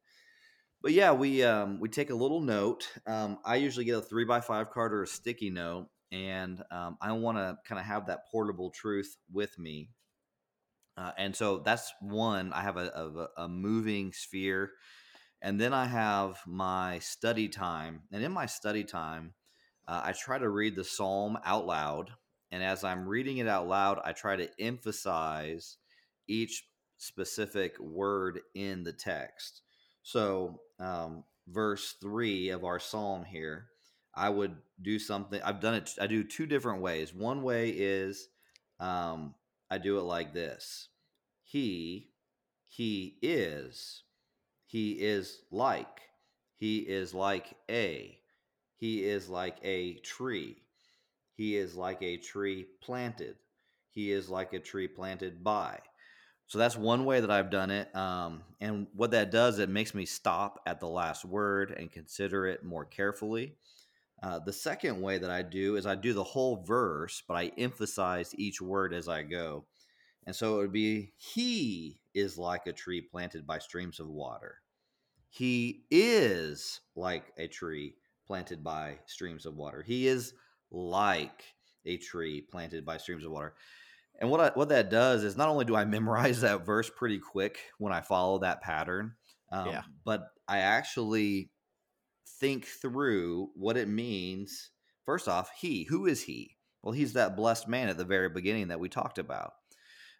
But 0.80 0.92
yeah, 0.92 1.10
we 1.10 1.42
um, 1.42 1.80
we 1.80 1.88
take 1.88 2.10
a 2.10 2.14
little 2.14 2.40
note. 2.40 2.88
Um, 3.06 3.38
I 3.44 3.56
usually 3.56 3.84
get 3.84 3.98
a 3.98 4.02
three 4.02 4.24
by 4.24 4.40
five 4.40 4.70
card 4.70 4.94
or 4.94 5.02
a 5.02 5.06
sticky 5.08 5.50
note, 5.50 5.88
and 6.12 6.62
um, 6.70 6.96
I 7.02 7.10
want 7.12 7.38
to 7.38 7.58
kind 7.66 7.80
of 7.80 7.86
have 7.86 8.06
that 8.06 8.28
portable 8.30 8.70
truth 8.70 9.16
with 9.32 9.58
me. 9.58 9.90
Uh, 10.96 11.12
and 11.18 11.34
so 11.34 11.58
that's 11.58 11.92
one. 12.00 12.52
I 12.52 12.62
have 12.62 12.76
a, 12.76 13.28
a, 13.36 13.42
a 13.44 13.48
moving 13.48 14.12
sphere 14.12 14.70
and 15.40 15.60
then 15.60 15.72
I 15.72 15.86
have 15.86 16.38
my 16.46 16.98
study 16.98 17.48
time. 17.48 18.02
And 18.12 18.22
in 18.22 18.32
my 18.32 18.46
study 18.46 18.84
time, 18.84 19.34
uh, 19.86 20.02
I 20.04 20.12
try 20.12 20.38
to 20.38 20.48
read 20.48 20.74
the 20.74 20.84
psalm 20.84 21.38
out 21.44 21.66
loud. 21.66 22.10
And 22.50 22.62
as 22.62 22.82
I'm 22.82 23.06
reading 23.06 23.38
it 23.38 23.48
out 23.48 23.68
loud, 23.68 24.00
I 24.04 24.12
try 24.12 24.36
to 24.36 24.48
emphasize 24.58 25.76
each 26.26 26.64
specific 26.96 27.78
word 27.78 28.40
in 28.54 28.82
the 28.82 28.92
text. 28.92 29.62
So, 30.02 30.60
um, 30.80 31.24
verse 31.46 31.94
three 32.00 32.50
of 32.50 32.64
our 32.64 32.78
psalm 32.78 33.24
here, 33.24 33.66
I 34.14 34.30
would 34.30 34.56
do 34.82 34.98
something. 34.98 35.40
I've 35.42 35.60
done 35.60 35.74
it. 35.74 35.94
I 36.00 36.06
do 36.06 36.24
two 36.24 36.46
different 36.46 36.82
ways. 36.82 37.14
One 37.14 37.42
way 37.42 37.70
is 37.70 38.28
um, 38.80 39.34
I 39.70 39.78
do 39.78 39.98
it 39.98 40.02
like 40.02 40.34
this: 40.34 40.88
He, 41.42 42.10
he 42.64 43.18
is, 43.22 44.02
he 44.68 44.92
is 44.92 45.40
like, 45.50 46.02
he 46.58 46.80
is 46.80 47.14
like 47.14 47.56
a, 47.70 48.18
he 48.76 49.02
is 49.02 49.30
like 49.30 49.56
a 49.62 49.94
tree, 49.94 50.58
he 51.32 51.56
is 51.56 51.74
like 51.74 52.02
a 52.02 52.18
tree 52.18 52.66
planted, 52.82 53.36
he 53.90 54.12
is 54.12 54.28
like 54.28 54.52
a 54.52 54.58
tree 54.58 54.86
planted 54.86 55.42
by. 55.42 55.78
So 56.48 56.58
that's 56.58 56.76
one 56.76 57.06
way 57.06 57.20
that 57.20 57.30
I've 57.30 57.50
done 57.50 57.70
it. 57.70 57.94
Um, 57.96 58.42
and 58.60 58.88
what 58.94 59.12
that 59.12 59.30
does, 59.30 59.58
it 59.58 59.70
makes 59.70 59.94
me 59.94 60.04
stop 60.04 60.60
at 60.66 60.80
the 60.80 60.86
last 60.86 61.24
word 61.24 61.70
and 61.70 61.90
consider 61.90 62.46
it 62.46 62.62
more 62.62 62.84
carefully. 62.84 63.56
Uh, 64.22 64.38
the 64.38 64.52
second 64.52 65.00
way 65.00 65.16
that 65.16 65.30
I 65.30 65.40
do 65.40 65.76
is 65.76 65.86
I 65.86 65.94
do 65.94 66.12
the 66.12 66.24
whole 66.24 66.62
verse, 66.62 67.22
but 67.26 67.38
I 67.38 67.52
emphasize 67.56 68.34
each 68.36 68.60
word 68.60 68.92
as 68.92 69.08
I 69.08 69.22
go. 69.22 69.64
And 70.26 70.36
so 70.36 70.56
it 70.56 70.58
would 70.58 70.72
be 70.72 71.14
He 71.16 72.02
is 72.18 72.38
like 72.38 72.66
a 72.66 72.72
tree 72.72 73.00
planted 73.00 73.46
by 73.46 73.58
streams 73.58 74.00
of 74.00 74.08
water. 74.08 74.56
He 75.30 75.84
is 75.90 76.80
like 76.96 77.32
a 77.36 77.48
tree 77.48 77.94
planted 78.26 78.64
by 78.64 78.98
streams 79.06 79.46
of 79.46 79.56
water. 79.56 79.82
He 79.82 80.06
is 80.06 80.34
like 80.70 81.44
a 81.84 81.96
tree 81.96 82.42
planted 82.42 82.84
by 82.84 82.98
streams 82.98 83.24
of 83.24 83.30
water. 83.30 83.54
And 84.20 84.30
what 84.30 84.40
I, 84.40 84.50
what 84.54 84.70
that 84.70 84.90
does 84.90 85.22
is 85.22 85.36
not 85.36 85.48
only 85.48 85.64
do 85.64 85.76
I 85.76 85.84
memorize 85.86 86.40
that 86.40 86.64
verse 86.64 86.90
pretty 86.94 87.18
quick 87.18 87.58
when 87.78 87.92
I 87.92 88.00
follow 88.00 88.38
that 88.38 88.62
pattern, 88.62 89.14
um, 89.52 89.68
yeah. 89.68 89.82
but 90.04 90.28
I 90.46 90.58
actually 90.58 91.50
think 92.40 92.66
through 92.66 93.50
what 93.54 93.76
it 93.76 93.88
means. 93.88 94.70
First 95.04 95.28
off, 95.28 95.50
he, 95.58 95.84
who 95.84 96.06
is 96.06 96.22
he? 96.22 96.56
Well, 96.82 96.92
he's 96.92 97.14
that 97.14 97.36
blessed 97.36 97.68
man 97.68 97.88
at 97.88 97.98
the 97.98 98.04
very 98.04 98.28
beginning 98.28 98.68
that 98.68 98.80
we 98.80 98.88
talked 98.88 99.18
about. 99.18 99.52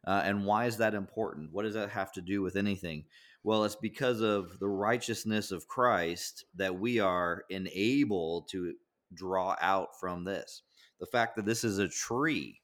Uh, 0.08 0.22
and 0.24 0.46
why 0.46 0.64
is 0.64 0.78
that 0.78 0.94
important? 0.94 1.52
What 1.52 1.64
does 1.64 1.74
that 1.74 1.90
have 1.90 2.10
to 2.12 2.22
do 2.22 2.40
with 2.42 2.56
anything? 2.56 3.04
Well, 3.44 3.64
it's 3.64 3.76
because 3.76 4.20
of 4.22 4.58
the 4.58 4.68
righteousness 4.68 5.52
of 5.52 5.68
Christ 5.68 6.46
that 6.56 6.80
we 6.80 6.98
are 6.98 7.44
enabled 7.50 8.48
to 8.52 8.74
draw 9.14 9.54
out 9.60 10.00
from 10.00 10.24
this. 10.24 10.62
The 10.98 11.06
fact 11.06 11.36
that 11.36 11.44
this 11.44 11.62
is 11.62 11.78
a 11.78 11.88
tree 11.88 12.60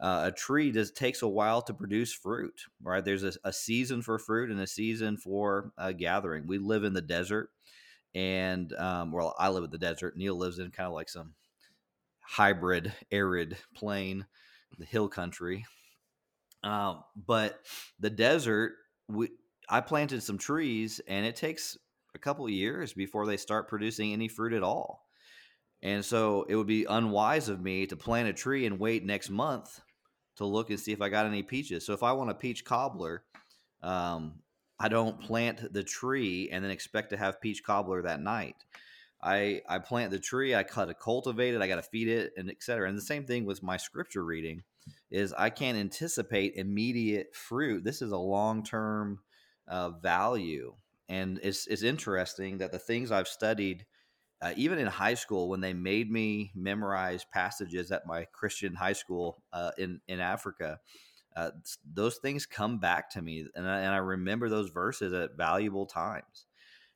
uh, 0.00 0.24
a 0.26 0.32
tree 0.32 0.70
just 0.70 0.96
takes 0.96 1.22
a 1.22 1.28
while 1.28 1.60
to 1.62 1.74
produce 1.74 2.12
fruit, 2.12 2.62
right? 2.82 3.04
There's 3.04 3.24
a, 3.24 3.32
a 3.42 3.52
season 3.52 4.00
for 4.00 4.18
fruit 4.18 4.50
and 4.50 4.60
a 4.60 4.66
season 4.66 5.16
for 5.16 5.72
uh, 5.76 5.92
gathering. 5.92 6.46
We 6.46 6.58
live 6.58 6.84
in 6.84 6.92
the 6.92 7.02
desert, 7.02 7.50
and 8.14 8.72
um, 8.74 9.10
well, 9.10 9.34
I 9.38 9.48
live 9.48 9.64
in 9.64 9.70
the 9.70 9.78
desert. 9.78 10.16
Neal 10.16 10.36
lives 10.36 10.60
in 10.60 10.70
kind 10.70 10.86
of 10.86 10.92
like 10.92 11.08
some 11.08 11.34
hybrid, 12.20 12.92
arid 13.10 13.56
plain, 13.74 14.26
the 14.78 14.84
hill 14.84 15.08
country. 15.08 15.66
Um, 16.62 17.04
but 17.26 17.60
the 18.00 18.10
desert, 18.10 18.72
we, 19.08 19.30
I 19.68 19.80
planted 19.80 20.22
some 20.22 20.38
trees, 20.38 21.00
and 21.06 21.24
it 21.24 21.36
takes 21.36 21.76
a 22.14 22.18
couple 22.18 22.48
years 22.48 22.92
before 22.92 23.26
they 23.26 23.36
start 23.36 23.68
producing 23.68 24.12
any 24.12 24.28
fruit 24.28 24.52
at 24.52 24.62
all. 24.62 25.06
And 25.82 26.04
so 26.04 26.44
it 26.48 26.56
would 26.56 26.66
be 26.66 26.84
unwise 26.84 27.48
of 27.48 27.60
me 27.60 27.86
to 27.86 27.96
plant 27.96 28.28
a 28.28 28.32
tree 28.32 28.66
and 28.66 28.80
wait 28.80 29.04
next 29.04 29.30
month 29.30 29.80
to 30.36 30.44
look 30.44 30.70
and 30.70 30.80
see 30.80 30.92
if 30.92 31.00
I 31.00 31.08
got 31.08 31.26
any 31.26 31.42
peaches. 31.42 31.86
So 31.86 31.92
if 31.92 32.02
I 32.02 32.12
want 32.12 32.30
a 32.30 32.34
peach 32.34 32.64
cobbler, 32.64 33.22
um, 33.82 34.40
I 34.80 34.88
don't 34.88 35.20
plant 35.20 35.72
the 35.72 35.82
tree 35.82 36.48
and 36.50 36.64
then 36.64 36.70
expect 36.70 37.10
to 37.10 37.16
have 37.16 37.40
peach 37.40 37.62
cobbler 37.62 38.02
that 38.02 38.20
night. 38.20 38.56
I 39.20 39.62
I 39.68 39.80
plant 39.80 40.12
the 40.12 40.20
tree, 40.20 40.54
I 40.54 40.62
cut 40.62 40.86
to 40.86 40.94
cultivate 40.94 41.54
it, 41.54 41.60
I 41.60 41.66
got 41.66 41.76
to 41.76 41.82
feed 41.82 42.08
it, 42.08 42.32
and 42.36 42.48
etc. 42.48 42.88
And 42.88 42.96
the 42.96 43.02
same 43.02 43.24
thing 43.24 43.44
with 43.44 43.64
my 43.64 43.76
scripture 43.76 44.24
reading 44.24 44.62
is 45.10 45.32
I 45.32 45.50
can't 45.50 45.78
anticipate 45.78 46.54
immediate 46.56 47.34
fruit. 47.34 47.84
This 47.84 48.02
is 48.02 48.12
a 48.12 48.18
long 48.18 48.62
term 48.62 49.20
uh, 49.66 49.90
value, 49.90 50.74
and 51.08 51.40
it's 51.42 51.66
it's 51.66 51.82
interesting 51.82 52.58
that 52.58 52.72
the 52.72 52.78
things 52.78 53.10
I've 53.10 53.28
studied 53.28 53.86
uh, 54.40 54.52
even 54.56 54.78
in 54.78 54.86
high 54.86 55.14
school 55.14 55.48
when 55.48 55.60
they 55.60 55.72
made 55.72 56.10
me 56.10 56.52
memorize 56.54 57.26
passages 57.32 57.90
at 57.90 58.06
my 58.06 58.24
Christian 58.32 58.74
high 58.74 58.92
school 58.92 59.42
uh, 59.52 59.72
in 59.78 60.00
in 60.08 60.20
Africa. 60.20 60.78
Uh, 61.36 61.50
those 61.92 62.16
things 62.16 62.46
come 62.46 62.78
back 62.78 63.10
to 63.10 63.22
me, 63.22 63.46
and 63.54 63.68
I, 63.68 63.80
and 63.80 63.94
I 63.94 63.98
remember 63.98 64.48
those 64.48 64.70
verses 64.70 65.12
at 65.12 65.36
valuable 65.36 65.86
times. 65.86 66.46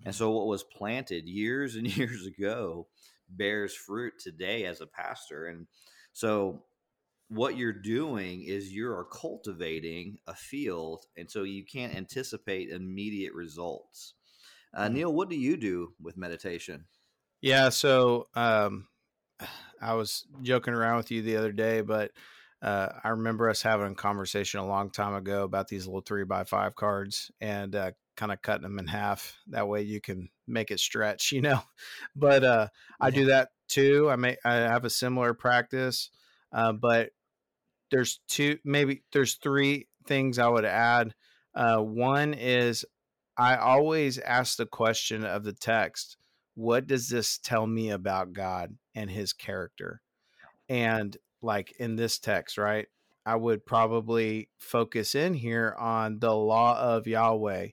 And 0.04 0.14
so, 0.14 0.30
what 0.30 0.46
was 0.46 0.64
planted 0.64 1.28
years 1.28 1.76
and 1.76 1.86
years 1.96 2.26
ago 2.26 2.88
bears 3.28 3.74
fruit 3.74 4.14
today 4.18 4.64
as 4.64 4.80
a 4.80 4.86
pastor. 4.86 5.46
And 5.46 5.66
so, 6.12 6.64
what 7.32 7.56
you're 7.56 7.72
doing 7.72 8.42
is 8.42 8.72
you're 8.72 9.04
cultivating 9.04 10.18
a 10.26 10.34
field, 10.34 11.06
and 11.16 11.30
so 11.30 11.44
you 11.44 11.64
can't 11.64 11.94
anticipate 11.94 12.68
immediate 12.68 13.32
results. 13.32 14.14
Uh, 14.74 14.84
mm-hmm. 14.84 14.94
Neal, 14.94 15.12
what 15.12 15.30
do 15.30 15.36
you 15.36 15.56
do 15.56 15.94
with 16.00 16.18
meditation? 16.18 16.84
Yeah, 17.40 17.70
so 17.70 18.28
um, 18.34 18.86
I 19.80 19.94
was 19.94 20.26
joking 20.42 20.74
around 20.74 20.98
with 20.98 21.10
you 21.10 21.22
the 21.22 21.36
other 21.36 21.52
day, 21.52 21.80
but 21.80 22.10
uh, 22.60 22.88
I 23.02 23.08
remember 23.08 23.48
us 23.48 23.62
having 23.62 23.92
a 23.92 23.94
conversation 23.96 24.60
a 24.60 24.66
long 24.66 24.90
time 24.90 25.14
ago 25.14 25.42
about 25.42 25.68
these 25.68 25.86
little 25.86 26.02
three 26.02 26.24
by 26.24 26.44
five 26.44 26.76
cards 26.76 27.30
and 27.40 27.74
uh, 27.74 27.92
kind 28.16 28.30
of 28.30 28.42
cutting 28.42 28.62
them 28.62 28.78
in 28.78 28.86
half. 28.86 29.38
That 29.48 29.68
way 29.68 29.82
you 29.82 30.02
can 30.02 30.28
make 30.46 30.70
it 30.70 30.80
stretch, 30.80 31.32
you 31.32 31.40
know. 31.40 31.62
But 32.14 32.44
uh, 32.44 32.68
I 33.00 33.10
do 33.10 33.24
that 33.26 33.48
too. 33.68 34.10
I 34.10 34.16
may 34.16 34.36
I 34.44 34.54
have 34.54 34.84
a 34.84 34.90
similar 34.90 35.32
practice, 35.32 36.10
uh, 36.52 36.72
but 36.72 37.10
there's 37.92 38.20
two, 38.26 38.58
maybe 38.64 39.04
there's 39.12 39.34
three 39.34 39.86
things 40.08 40.38
I 40.38 40.48
would 40.48 40.64
add. 40.64 41.14
Uh, 41.54 41.78
one 41.78 42.34
is 42.34 42.84
I 43.36 43.56
always 43.56 44.18
ask 44.18 44.56
the 44.56 44.66
question 44.66 45.24
of 45.24 45.44
the 45.44 45.52
text 45.52 46.16
what 46.54 46.86
does 46.86 47.08
this 47.08 47.38
tell 47.38 47.66
me 47.66 47.90
about 47.90 48.34
God 48.34 48.76
and 48.94 49.10
his 49.10 49.32
character? 49.32 50.02
And 50.68 51.16
like 51.40 51.72
in 51.78 51.96
this 51.96 52.18
text, 52.18 52.58
right? 52.58 52.88
I 53.24 53.36
would 53.36 53.64
probably 53.64 54.48
focus 54.58 55.14
in 55.14 55.34
here 55.34 55.74
on 55.78 56.18
the 56.18 56.34
law 56.34 56.78
of 56.78 57.06
Yahweh. 57.06 57.68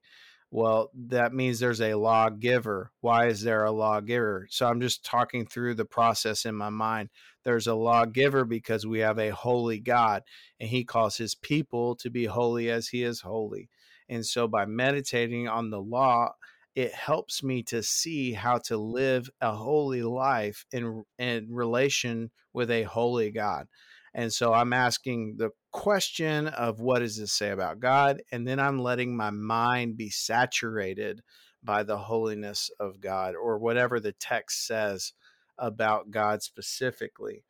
Well, 0.51 0.89
that 0.95 1.31
means 1.33 1.59
there's 1.59 1.81
a 1.81 1.93
lawgiver. 1.93 2.91
Why 3.01 3.27
is 3.27 3.43
there 3.43 3.65
a 3.65 3.71
lawgiver? 3.71 4.47
So 4.49 4.65
I'm 4.65 4.81
just 4.81 5.05
talking 5.05 5.45
through 5.45 5.75
the 5.75 5.85
process 5.85 6.43
in 6.45 6.55
my 6.55 6.69
mind. 6.69 7.09
There's 7.45 7.67
a 7.67 7.75
lawgiver 7.75 8.45
because 8.45 8.85
we 8.85 8.99
have 8.99 9.19
a 9.19 9.29
holy 9.29 9.79
God, 9.79 10.23
and 10.59 10.69
he 10.69 10.83
calls 10.83 11.17
his 11.17 11.35
people 11.35 11.95
to 11.97 12.09
be 12.09 12.25
holy 12.25 12.69
as 12.69 12.87
he 12.87 13.03
is 13.03 13.21
holy. 13.21 13.69
And 14.09 14.25
so 14.25 14.47
by 14.47 14.65
meditating 14.65 15.47
on 15.47 15.69
the 15.69 15.81
law, 15.81 16.33
it 16.75 16.93
helps 16.93 17.43
me 17.43 17.61
to 17.63 17.83
see 17.83 18.33
how 18.33 18.57
to 18.65 18.77
live 18.77 19.29
a 19.41 19.51
holy 19.51 20.01
life 20.01 20.65
in 20.71 21.03
in 21.19 21.47
relation 21.51 22.31
with 22.53 22.71
a 22.71 22.83
holy 22.83 23.31
God. 23.31 23.67
And 24.13 24.33
so 24.33 24.53
I'm 24.53 24.73
asking 24.73 25.35
the 25.37 25.51
question 25.71 26.47
of 26.47 26.79
what 26.79 26.99
does 26.99 27.17
this 27.17 27.31
say 27.31 27.49
about 27.51 27.79
God? 27.79 28.21
And 28.31 28.47
then 28.47 28.59
I'm 28.59 28.79
letting 28.79 29.15
my 29.15 29.29
mind 29.29 29.97
be 29.97 30.09
saturated 30.09 31.21
by 31.63 31.83
the 31.83 31.97
holiness 31.97 32.71
of 32.79 33.01
God 33.01 33.35
or 33.35 33.57
whatever 33.57 33.99
the 33.99 34.13
text 34.13 34.65
says 34.65 35.13
about 35.57 36.11
God 36.11 36.41
specifically. 36.41 37.43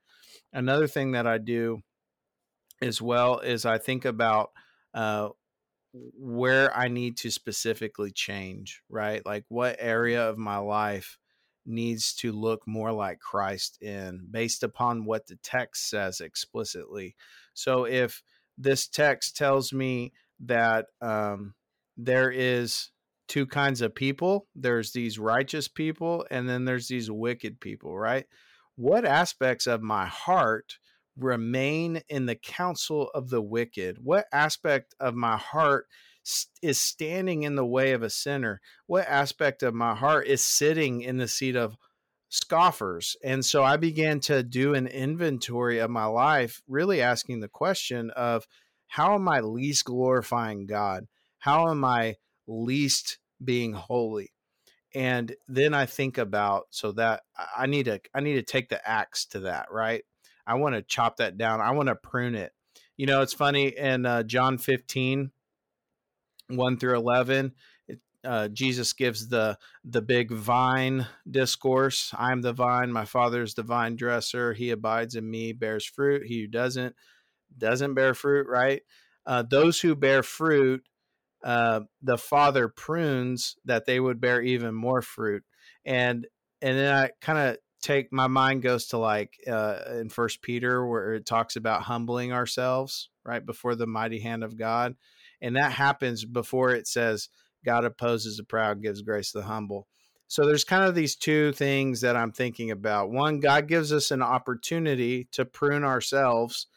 Another 0.51 0.87
thing 0.87 1.11
that 1.11 1.27
I 1.27 1.37
do 1.37 1.81
as 2.81 3.01
well 3.01 3.39
is 3.39 3.65
I 3.65 3.77
think 3.77 4.05
about 4.05 4.51
uh, 4.93 5.29
where 5.93 6.75
I 6.75 6.87
need 6.87 7.17
to 7.17 7.31
specifically 7.31 8.11
change, 8.11 8.81
right? 8.89 9.25
Like 9.25 9.45
what 9.49 9.77
area 9.79 10.27
of 10.29 10.37
my 10.37 10.57
life 10.57 11.17
needs 11.69 12.13
to 12.15 12.31
look 12.31 12.67
more 12.67 12.91
like 12.91 13.19
Christ 13.19 13.81
in 13.81 14.27
based 14.29 14.63
upon 14.63 15.05
what 15.05 15.27
the 15.27 15.37
text 15.43 15.89
says 15.89 16.19
explicitly. 16.19 17.15
So 17.53 17.85
if 17.85 18.21
this 18.57 18.87
text 18.87 19.37
tells 19.37 19.71
me 19.71 20.13
that 20.41 20.87
um, 21.01 21.53
there 21.95 22.31
is 22.31 22.91
two 23.27 23.45
kinds 23.45 23.81
of 23.81 23.93
people 23.93 24.47
there's 24.55 24.91
these 24.91 25.19
righteous 25.19 25.67
people 25.67 26.25
and 26.31 26.49
then 26.49 26.65
there's 26.65 26.87
these 26.87 27.11
wicked 27.11 27.59
people 27.59 27.95
right 27.95 28.25
what 28.75 29.05
aspects 29.05 29.67
of 29.67 29.83
my 29.83 30.07
heart 30.07 30.79
remain 31.17 32.01
in 32.07 32.25
the 32.25 32.35
counsel 32.35 33.09
of 33.13 33.29
the 33.29 33.41
wicked? 33.41 33.97
What 34.01 34.25
aspect 34.31 34.95
of 34.99 35.15
my 35.15 35.37
heart 35.37 35.87
is 36.61 36.79
standing 36.79 37.43
in 37.43 37.55
the 37.55 37.65
way 37.65 37.91
of 37.93 38.03
a 38.03 38.09
sinner? 38.09 38.61
What 38.87 39.07
aspect 39.07 39.63
of 39.63 39.73
my 39.73 39.95
heart 39.95 40.27
is 40.27 40.43
sitting 40.43 41.01
in 41.01 41.17
the 41.17 41.27
seat 41.27 41.55
of 41.55 41.77
scoffers. 42.29 43.17
And 43.23 43.43
so 43.43 43.63
I 43.63 43.77
began 43.77 44.19
to 44.21 44.43
do 44.43 44.75
an 44.75 44.87
inventory 44.87 45.79
of 45.79 45.89
my 45.89 46.05
life, 46.05 46.61
really 46.67 47.01
asking 47.01 47.39
the 47.39 47.47
question 47.47 48.11
of 48.11 48.47
how 48.87 49.15
am 49.15 49.27
I 49.27 49.41
least 49.41 49.85
glorifying 49.85 50.65
God? 50.65 51.07
How 51.39 51.69
am 51.69 51.83
I 51.83 52.15
least 52.47 53.17
being 53.43 53.73
holy? 53.73 54.31
And 54.95 55.35
then 55.47 55.73
I 55.73 55.85
think 55.85 56.17
about 56.17 56.67
so 56.71 56.91
that 56.93 57.21
I 57.55 57.67
need 57.67 57.85
to 57.85 57.99
I 58.13 58.21
need 58.21 58.35
to 58.35 58.43
take 58.43 58.69
the 58.69 58.87
axe 58.87 59.25
to 59.27 59.41
that, 59.41 59.71
right? 59.71 60.03
I 60.47 60.55
want 60.55 60.73
to 60.73 60.81
chop 60.81 61.17
that 61.17 61.37
down. 61.37 61.61
I 61.61 61.71
want 61.71 61.89
to 61.89 61.95
prune 61.95 62.33
it. 62.33 62.51
You 62.97 63.05
know, 63.05 63.21
it's 63.21 63.33
funny 63.33 63.67
in 63.67 64.05
uh, 64.05 64.23
John 64.23 64.57
15, 64.57 65.31
1 66.49 66.77
through 66.77 66.95
11, 66.95 67.53
uh, 68.25 68.47
Jesus 68.49 68.93
gives 68.93 69.29
the 69.29 69.57
the 69.85 70.01
big 70.01 70.31
vine 70.31 71.07
discourse. 71.29 72.13
I'm 72.17 72.41
the 72.41 72.53
vine. 72.53 72.91
My 72.91 73.05
Father 73.05 73.41
is 73.41 73.53
the 73.53 73.63
vine 73.63 73.95
dresser. 73.95 74.53
He 74.53 74.71
abides 74.71 75.15
in 75.15 75.29
me, 75.29 75.53
bears 75.53 75.85
fruit. 75.85 76.23
He 76.25 76.41
who 76.41 76.47
doesn't 76.47 76.95
doesn't 77.57 77.93
bear 77.93 78.13
fruit. 78.13 78.47
Right. 78.47 78.81
Uh, 79.25 79.43
those 79.43 79.79
who 79.79 79.95
bear 79.95 80.23
fruit, 80.23 80.83
uh, 81.43 81.81
the 82.01 82.17
Father 82.17 82.67
prunes 82.67 83.55
that 83.65 83.85
they 83.85 83.99
would 83.99 84.19
bear 84.19 84.41
even 84.41 84.75
more 84.75 85.01
fruit. 85.01 85.43
And 85.85 86.27
and 86.61 86.77
then 86.77 86.93
I 86.93 87.11
kind 87.21 87.39
of 87.39 87.57
take 87.81 88.11
my 88.11 88.27
mind 88.27 88.61
goes 88.61 88.87
to 88.87 88.97
like 88.97 89.35
uh, 89.47 89.79
in 89.93 90.09
First 90.09 90.41
Peter 90.41 90.85
where 90.85 91.13
it 91.13 91.25
talks 91.25 91.55
about 91.55 91.83
humbling 91.83 92.33
ourselves 92.33 93.09
right 93.23 93.45
before 93.45 93.75
the 93.75 93.87
mighty 93.87 94.19
hand 94.19 94.43
of 94.43 94.57
God, 94.57 94.95
and 95.41 95.55
that 95.55 95.71
happens 95.71 96.25
before 96.25 96.71
it 96.71 96.87
says 96.87 97.29
God 97.65 97.85
opposes 97.85 98.37
the 98.37 98.43
proud, 98.43 98.81
gives 98.81 99.01
grace 99.01 99.31
to 99.31 99.39
the 99.39 99.45
humble. 99.45 99.87
So 100.27 100.45
there's 100.45 100.63
kind 100.63 100.85
of 100.85 100.93
these 100.93 101.15
two 101.15 101.51
things 101.53 102.01
that 102.01 102.15
I'm 102.15 102.31
thinking 102.31 102.69
about. 102.69 103.09
One, 103.09 103.39
God 103.39 103.67
gives 103.67 103.91
us 103.91 104.11
an 104.11 104.21
opportunity 104.21 105.27
to 105.31 105.43
prune 105.43 105.83
ourselves, 105.83 106.67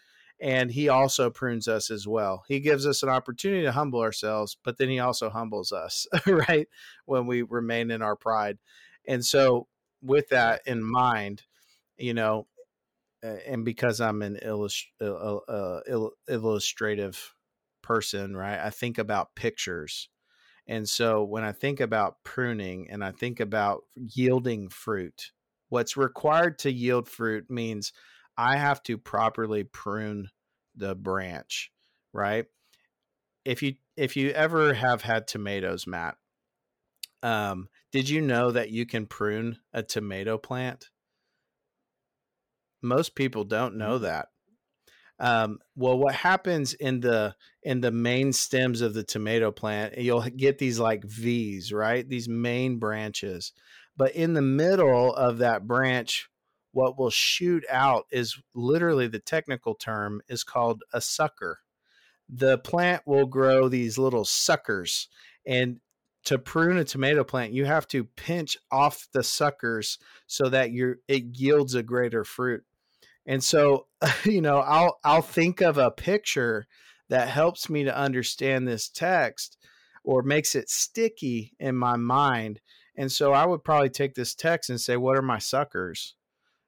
and 0.40 0.70
He 0.70 0.88
also 0.88 1.29
prunes 1.29 1.68
us 1.68 1.90
as 1.90 2.09
well. 2.09 2.44
He 2.48 2.61
gives 2.61 2.87
us 2.87 3.03
an 3.03 3.11
opportunity 3.11 3.62
to 3.64 3.72
humble 3.72 4.01
ourselves, 4.01 4.57
but 4.64 4.79
then 4.79 4.88
He 4.88 5.01
also 5.01 5.29
humbles 5.29 5.70
us, 5.70 6.07
right? 6.27 6.66
When 7.05 7.27
we 7.27 7.42
remain 7.42 7.90
in 7.90 8.01
our 8.01 8.16
pride. 8.16 8.59
And 9.07 9.25
so, 9.25 9.68
with 10.01 10.31
that 10.31 10.62
in 10.66 10.83
mind, 10.83 11.42
you 11.98 12.14
know, 12.14 12.46
and 13.22 13.64
because 13.64 14.01
I'm 14.01 14.22
an 14.22 14.38
illust- 14.42 14.92
uh, 15.01 15.37
uh, 15.37 16.09
illustrative 16.27 17.35
person, 17.83 18.37
right? 18.37 18.59
I 18.59 18.71
think 18.71 18.99
about 18.99 19.35
pictures 19.35 20.09
and 20.66 20.88
so 20.88 21.25
when 21.25 21.45
I 21.45 21.53
think 21.53 21.81
about 21.81 22.23
pruning 22.25 22.88
and 22.90 23.05
I 23.05 23.11
think 23.11 23.40
about 23.40 23.83
yielding 23.97 24.68
fruit, 24.68 25.33
what's 25.68 25.97
required 25.97 26.59
to 26.61 26.73
yield 26.73 27.09
fruit 27.09 27.51
means 27.51 27.92
I 28.37 28.57
have 28.57 28.83
to 28.85 28.97
properly 28.97 29.64
prune 29.64 30.29
the 30.77 30.95
branch, 30.95 31.73
right? 32.12 32.47
If 33.45 33.62
you 33.62 33.75
if 33.97 34.16
you 34.16 34.31
ever 34.31 34.73
have 34.73 35.03
had 35.03 35.27
tomatoes, 35.27 35.87
Matt, 35.87 36.16
um, 37.23 37.68
did 37.90 38.09
you 38.09 38.21
know 38.21 38.53
that 38.53 38.71
you 38.71 38.87
can 38.87 39.07
prune 39.07 39.59
a 39.73 39.83
tomato 39.83 40.38
plant? 40.38 40.90
Most 42.81 43.14
people 43.14 43.45
don't 43.45 43.77
know 43.77 43.99
that. 43.99 44.29
Um, 45.18 45.59
well, 45.77 45.98
what 45.98 46.14
happens 46.14 46.75
in 46.75 47.01
the 47.01 47.37
in 47.62 47.81
the 47.81 47.92
main 47.92 48.33
stems 48.33 48.81
of 48.81 48.94
the 48.94 49.05
tomato 49.05 49.53
plant, 49.53 49.96
you'll 49.98 50.22
get 50.22 50.59
these 50.59 50.79
like 50.79 51.05
V's, 51.05 51.72
right? 51.72 52.09
These 52.09 52.29
main 52.29 52.79
branches. 52.79 53.53
But 53.96 54.14
in 54.14 54.35
the 54.35 54.42
middle 54.42 55.14
of 55.14 55.38
that 55.38 55.66
branch, 55.66 56.29
what 56.72 56.98
will 56.98 57.11
shoot 57.11 57.64
out 57.70 58.07
is 58.11 58.40
literally 58.55 59.07
the 59.07 59.18
technical 59.18 59.75
term 59.75 60.22
is 60.29 60.42
called 60.42 60.83
a 60.92 61.01
sucker. 61.01 61.61
The 62.29 62.59
plant 62.59 63.03
will 63.07 63.27
grow 63.27 63.68
these 63.68 63.98
little 63.98 64.25
suckers. 64.25 65.09
And 65.46 65.81
to 66.25 66.38
prune 66.38 66.79
a 66.79 66.85
tomato 66.85 67.25
plant, 67.25 67.53
you 67.53 67.66
have 67.66 67.87
to 67.88 68.05
pinch 68.05 68.57
off 68.70 69.09
the 69.12 69.22
suckers 69.22 69.98
so 70.27 70.48
that 70.48 70.70
you 70.70 70.96
it 71.09 71.37
yields 71.37 71.75
a 71.75 71.83
greater 71.83 72.25
fruit. 72.25 72.64
And 73.27 73.43
so, 73.43 73.87
you 74.25 74.41
know, 74.41 74.59
I'll 74.59 74.99
I'll 75.05 75.23
think 75.23 75.61
of 75.61 75.79
a 75.79 75.91
picture 75.91 76.67
that 77.09 77.29
helps 77.29 77.69
me 77.69 77.85
to 77.85 77.97
understand 77.97 78.67
this 78.67 78.89
text 78.89 79.59
or 80.05 80.23
makes 80.23 80.55
it 80.55 80.71
sticky 80.71 81.53
in 81.61 81.77
my 81.77 81.97
mind. 81.97 82.61
And 82.97 83.11
so 83.11 83.33
I 83.33 83.47
would 83.47 83.65
probably 83.65 83.91
take 83.91 84.15
this 84.15 84.35
text 84.35 84.71
and 84.71 84.81
say, 84.81 84.97
what 84.97 85.17
are 85.17 85.23
my 85.23 85.39
suckers? 85.39 86.15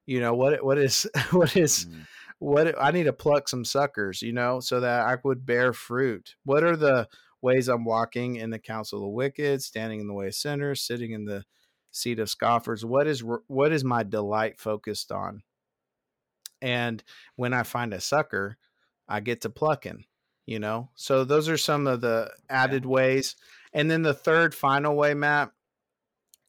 You 0.06 0.20
know, 0.20 0.34
what 0.34 0.64
what 0.64 0.78
is 0.78 1.06
what 1.30 1.56
is 1.56 1.86
mm. 1.86 2.06
what 2.38 2.74
I 2.80 2.90
need 2.90 3.04
to 3.04 3.12
pluck 3.12 3.48
some 3.48 3.64
suckers, 3.64 4.22
you 4.22 4.32
know, 4.32 4.60
so 4.60 4.80
that 4.80 5.06
I 5.06 5.16
would 5.24 5.46
bear 5.46 5.72
fruit. 5.72 6.34
What 6.44 6.62
are 6.62 6.76
the 6.76 7.08
ways 7.42 7.68
I'm 7.68 7.84
walking 7.84 8.36
in 8.36 8.50
the 8.50 8.58
counsel 8.58 8.98
of 8.98 9.02
the 9.02 9.08
wicked, 9.08 9.62
standing 9.62 10.00
in 10.00 10.06
the 10.06 10.14
way 10.14 10.28
of 10.28 10.34
sinners, 10.34 10.82
sitting 10.82 11.12
in 11.12 11.24
the 11.24 11.44
seat 11.90 12.18
of 12.18 12.30
scoffers? 12.30 12.84
What 12.84 13.06
is 13.06 13.22
what 13.46 13.72
is 13.72 13.84
my 13.84 14.02
delight 14.02 14.58
focused 14.58 15.10
on? 15.10 15.42
And 16.64 17.04
when 17.36 17.52
i 17.52 17.62
find 17.62 17.92
a 17.92 18.00
sucker 18.00 18.56
i 19.08 19.20
get 19.20 19.42
to 19.42 19.50
plucking 19.50 20.04
you 20.46 20.58
know? 20.58 20.90
So 20.94 21.24
those 21.24 21.48
are 21.48 21.56
some 21.56 21.86
of 21.86 22.00
the 22.00 22.30
added 22.48 22.84
ways 22.84 23.36
and 23.72 23.90
then 23.90 24.02
the 24.02 24.14
third 24.14 24.54
final 24.54 24.96
way 24.96 25.14
matt 25.14 25.50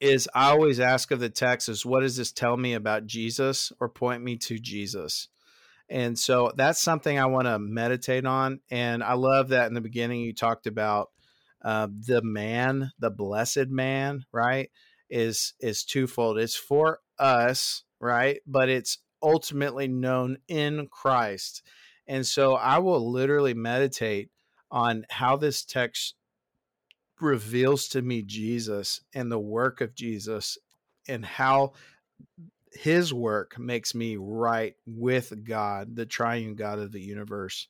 is 0.01 0.27
i 0.35 0.49
always 0.49 0.79
ask 0.79 1.11
of 1.11 1.19
the 1.19 1.29
text 1.29 1.69
is 1.69 1.85
what 1.85 2.01
does 2.01 2.17
this 2.17 2.33
tell 2.33 2.57
me 2.57 2.73
about 2.73 3.07
jesus 3.07 3.71
or 3.79 3.89
point 3.89 4.23
me 4.23 4.35
to 4.37 4.59
jesus? 4.59 5.29
And 5.89 6.17
so 6.17 6.51
that's 6.55 6.81
something 6.81 7.17
i 7.17 7.25
want 7.25 7.47
to 7.47 7.59
meditate 7.59 8.25
on 8.25 8.59
and 8.69 9.03
i 9.03 9.13
love 9.13 9.49
that 9.49 9.67
in 9.67 9.73
the 9.73 9.81
beginning 9.81 10.21
you 10.21 10.33
talked 10.33 10.67
about 10.67 11.11
uh, 11.63 11.87
the 12.05 12.21
man 12.21 12.91
the 12.99 13.09
blessed 13.09 13.69
man 13.69 14.25
right 14.31 14.69
is 15.09 15.53
is 15.59 15.83
twofold. 15.83 16.37
It's 16.37 16.55
for 16.55 16.99
us 17.17 17.83
right 18.01 18.41
but 18.45 18.67
it's 18.67 18.97
ultimately 19.21 19.87
known 19.87 20.37
in 20.47 20.87
Christ. 20.91 21.63
And 22.07 22.25
so 22.25 22.55
I 22.55 22.79
will 22.79 23.11
literally 23.11 23.53
meditate 23.53 24.29
on 24.71 25.05
how 25.09 25.37
this 25.37 25.63
text 25.63 26.15
reveals 27.19 27.87
to 27.89 28.01
me 28.01 28.21
Jesus 28.21 29.01
and 29.13 29.31
the 29.31 29.39
work 29.39 29.81
of 29.81 29.95
Jesus 29.95 30.57
and 31.07 31.25
how 31.25 31.73
his 32.73 33.13
work 33.13 33.57
makes 33.57 33.95
me 33.95 34.17
right 34.17 34.75
with 34.85 35.45
God, 35.45 35.95
the 35.95 36.05
triune 36.05 36.55
God 36.55 36.79
of 36.79 36.91
the 36.91 37.01
universe. 37.01 37.67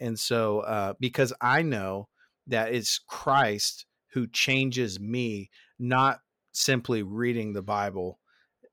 And 0.00 0.18
so, 0.18 0.60
uh, 0.60 0.94
because 1.00 1.32
I 1.40 1.62
know 1.62 2.08
that 2.46 2.72
it's 2.72 2.98
Christ 2.98 3.86
who 4.12 4.26
changes 4.26 5.00
me, 5.00 5.50
not 5.78 6.20
simply 6.52 7.02
reading 7.02 7.52
the 7.52 7.62
Bible 7.62 8.18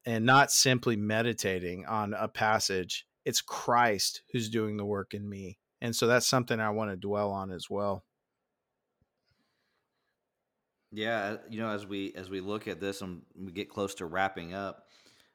and 0.05 0.25
not 0.25 0.51
simply 0.51 0.95
meditating 0.95 1.85
on 1.85 2.13
a 2.13 2.27
passage. 2.27 3.05
It's 3.25 3.41
Christ 3.41 4.21
who's 4.31 4.49
doing 4.49 4.77
the 4.77 4.85
work 4.85 5.13
in 5.13 5.27
me. 5.27 5.59
And 5.81 5.95
so 5.95 6.07
that's 6.07 6.27
something 6.27 6.59
I 6.59 6.69
want 6.69 6.91
to 6.91 6.97
dwell 6.97 7.31
on 7.31 7.51
as 7.51 7.69
well. 7.69 8.03
Yeah, 10.91 11.37
you 11.49 11.59
know, 11.59 11.69
as 11.69 11.87
we 11.87 12.13
as 12.15 12.29
we 12.29 12.39
look 12.39 12.67
at 12.67 12.79
this 12.79 13.01
and 13.01 13.23
we 13.35 13.51
get 13.51 13.69
close 13.69 13.95
to 13.95 14.05
wrapping 14.05 14.53
up, 14.53 14.85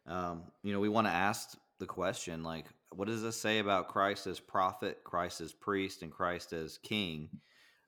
um, 0.07 0.45
you 0.63 0.73
know, 0.73 0.81
we 0.81 0.89
want 0.89 1.07
to 1.09 1.13
ask 1.13 1.59
the 1.81 1.87
question 1.87 2.45
like, 2.45 2.67
what 2.95 3.09
does 3.09 3.23
this 3.23 3.41
say 3.41 3.59
about 3.59 3.89
Christ 3.89 4.27
as 4.27 4.39
prophet, 4.39 5.01
Christ 5.03 5.41
as 5.41 5.53
priest, 5.53 6.03
and 6.03 6.13
Christ 6.13 6.53
as 6.53 6.79
king? 6.79 7.29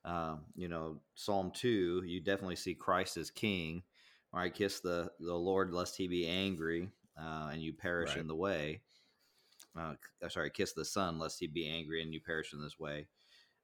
Um, 0.05 0.40
you 0.57 0.69
know, 0.69 1.01
Psalm 1.14 1.53
two, 1.55 2.03
you 2.05 2.21
definitely 2.21 2.57
see 2.57 2.75
Christ 2.75 3.16
as 3.16 3.31
king. 3.31 3.83
All 4.33 4.40
right, 4.40 4.55
kiss 4.55 4.81
the 4.81 5.11
the 5.19 5.35
Lord 5.35 5.73
lest 5.73 5.97
he 5.97 6.07
be 6.07 6.27
angry, 6.27 6.88
uh, 7.19 7.51
and 7.53 7.62
you 7.62 7.73
perish 7.73 8.11
right. 8.11 8.19
in 8.19 8.29
the 8.29 8.37
way. 8.37 8.81
Uh, 9.79 9.95
uh, 10.25 10.29
sorry, 10.29 10.51
kiss 10.51 10.73
the 10.73 10.85
Son 10.85 11.19
lest 11.19 11.40
he 11.40 11.47
be 11.47 11.69
angry 11.69 12.03
and 12.03 12.12
you 12.12 12.21
perish 12.21 12.53
in 12.53 12.61
this 12.61 12.79
way. 12.79 13.07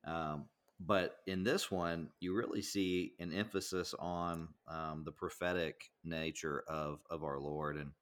Um, 0.04 0.46
but 0.78 1.16
in 1.26 1.42
this 1.42 1.70
one, 1.70 2.10
you 2.20 2.34
really 2.34 2.62
see 2.62 3.14
an 3.18 3.32
emphasis 3.32 3.94
on 3.98 4.48
um, 4.68 5.02
the 5.04 5.12
prophetic 5.12 5.90
nature 6.04 6.64
of 6.68 7.00
of 7.10 7.24
our 7.24 7.38
Lord, 7.38 7.76
and 7.76 7.92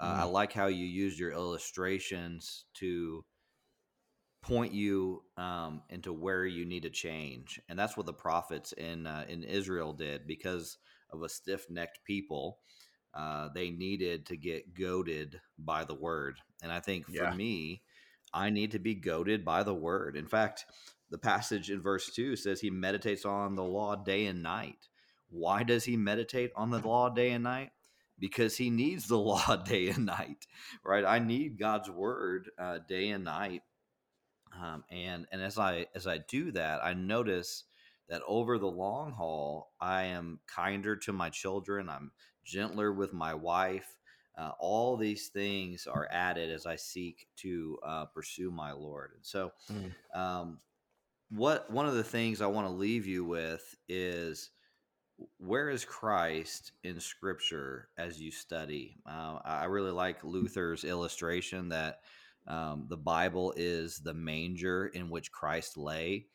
uh, 0.00 0.14
mm. 0.14 0.18
I 0.20 0.24
like 0.24 0.52
how 0.52 0.66
you 0.66 0.86
used 0.86 1.18
your 1.18 1.32
illustrations 1.32 2.64
to 2.74 3.24
point 4.42 4.72
you 4.72 5.22
um, 5.36 5.82
into 5.90 6.12
where 6.12 6.46
you 6.46 6.64
need 6.64 6.84
to 6.84 6.90
change, 6.90 7.60
and 7.68 7.78
that's 7.78 7.96
what 7.96 8.06
the 8.06 8.12
prophets 8.12 8.72
in 8.72 9.06
uh, 9.06 9.24
in 9.28 9.42
Israel 9.42 9.92
did 9.92 10.26
because 10.26 10.78
of 11.14 11.22
a 11.22 11.28
stiff 11.28 11.70
necked 11.70 12.00
people. 12.04 12.58
Uh, 13.14 13.48
they 13.54 13.70
needed 13.70 14.26
to 14.26 14.36
get 14.36 14.74
goaded 14.74 15.40
by 15.58 15.84
the 15.84 15.94
word. 15.94 16.36
And 16.62 16.72
I 16.72 16.80
think 16.80 17.06
for 17.06 17.12
yeah. 17.12 17.34
me, 17.34 17.82
I 18.32 18.50
need 18.50 18.72
to 18.72 18.78
be 18.78 18.94
goaded 18.94 19.44
by 19.44 19.62
the 19.62 19.74
word. 19.74 20.16
In 20.16 20.26
fact, 20.26 20.66
the 21.10 21.18
passage 21.18 21.70
in 21.70 21.80
verse 21.80 22.10
2 22.12 22.36
says 22.36 22.60
he 22.60 22.70
meditates 22.70 23.24
on 23.24 23.54
the 23.54 23.62
law 23.62 23.94
day 23.94 24.26
and 24.26 24.42
night. 24.42 24.88
Why 25.30 25.62
does 25.62 25.84
he 25.84 25.96
meditate 25.96 26.50
on 26.56 26.70
the 26.70 26.80
law 26.80 27.08
day 27.08 27.30
and 27.30 27.44
night? 27.44 27.70
because 28.18 28.56
he 28.56 28.70
needs 28.70 29.06
the 29.06 29.18
law 29.18 29.56
day 29.56 29.88
and 29.88 30.06
night, 30.06 30.46
right? 30.84 31.04
I 31.04 31.18
need 31.18 31.58
God's 31.58 31.90
word 31.90 32.50
uh, 32.58 32.78
day 32.88 33.10
and 33.10 33.24
night. 33.24 33.62
Um, 34.60 34.84
and 34.90 35.26
and 35.32 35.42
as 35.42 35.58
I 35.58 35.86
as 35.94 36.06
I 36.06 36.18
do 36.18 36.52
that, 36.52 36.84
I 36.84 36.94
notice 36.94 37.64
that 38.08 38.22
over 38.26 38.58
the 38.58 38.70
long 38.70 39.12
haul, 39.12 39.72
I 39.80 40.04
am 40.04 40.40
kinder 40.46 40.96
to 40.96 41.12
my 41.12 41.30
children. 41.30 41.88
I'm 41.88 42.10
gentler 42.44 42.92
with 42.92 43.12
my 43.12 43.34
wife. 43.34 43.96
Uh, 44.36 44.50
all 44.58 44.96
these 44.96 45.28
things 45.28 45.86
are 45.86 46.08
added 46.10 46.50
as 46.50 46.66
I 46.66 46.76
seek 46.76 47.28
to 47.36 47.78
uh, 47.86 48.04
pursue 48.06 48.50
my 48.50 48.72
Lord. 48.72 49.12
And 49.14 49.24
so, 49.24 49.52
mm. 49.72 49.92
um, 50.18 50.58
what 51.30 51.70
one 51.70 51.86
of 51.86 51.94
the 51.94 52.04
things 52.04 52.40
I 52.40 52.46
want 52.46 52.66
to 52.66 52.72
leave 52.72 53.06
you 53.06 53.24
with 53.24 53.74
is 53.88 54.50
where 55.38 55.70
is 55.70 55.84
Christ 55.84 56.72
in 56.82 56.98
Scripture 57.00 57.88
as 57.96 58.20
you 58.20 58.30
study? 58.30 58.96
Uh, 59.06 59.38
I 59.44 59.64
really 59.66 59.92
like 59.92 60.24
Luther's 60.24 60.84
illustration 60.84 61.68
that 61.68 62.00
um, 62.46 62.86
the 62.88 62.96
Bible 62.96 63.54
is 63.56 63.98
the 63.98 64.14
manger 64.14 64.86
in 64.86 65.08
which 65.10 65.32
Christ 65.32 65.76
lay, 65.76 66.26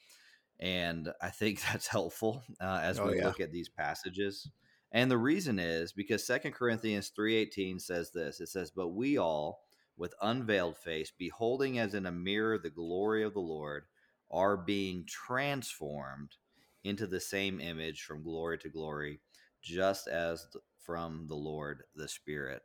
and 0.60 1.12
I 1.22 1.30
think 1.30 1.62
that's 1.72 1.88
helpful 1.88 2.44
uh, 2.62 2.80
as 2.82 3.00
oh, 3.00 3.08
we 3.08 3.18
yeah. 3.18 3.28
look 3.28 3.40
at 3.40 3.52
these 3.52 3.70
passages. 3.70 4.50
And 4.92 5.10
the 5.10 5.18
reason 5.18 5.60
is 5.60 5.94
because 5.94 6.26
Second 6.26 6.54
Corinthians 6.54 7.12
3:18 7.18 7.80
says 7.80 8.12
this. 8.12 8.40
It 8.40 8.50
says, 8.50 8.72
"But 8.72 8.90
we 8.90 9.18
all 9.18 9.64
with 9.98 10.14
unveiled 10.22 10.78
face 10.78 11.12
beholding 11.18 11.78
as 11.78 11.94
in 11.94 12.06
a 12.06 12.12
mirror 12.12 12.58
the 12.58 12.70
glory 12.70 13.24
of 13.24 13.34
the 13.34 13.40
Lord 13.40 13.86
are 14.32 14.58
being 14.58 15.06
transformed 15.06 16.38
into 16.84 17.06
the 17.06 17.20
same 17.20 17.60
image 17.60 18.04
from 18.04 18.24
glory 18.24 18.58
to 18.60 18.70
glory, 18.70 19.20
just 19.62 20.08
as 20.08 20.48
from 20.80 21.28
the 21.28 21.36
Lord 21.36 21.84
the 21.96 22.08
Spirit." 22.08 22.64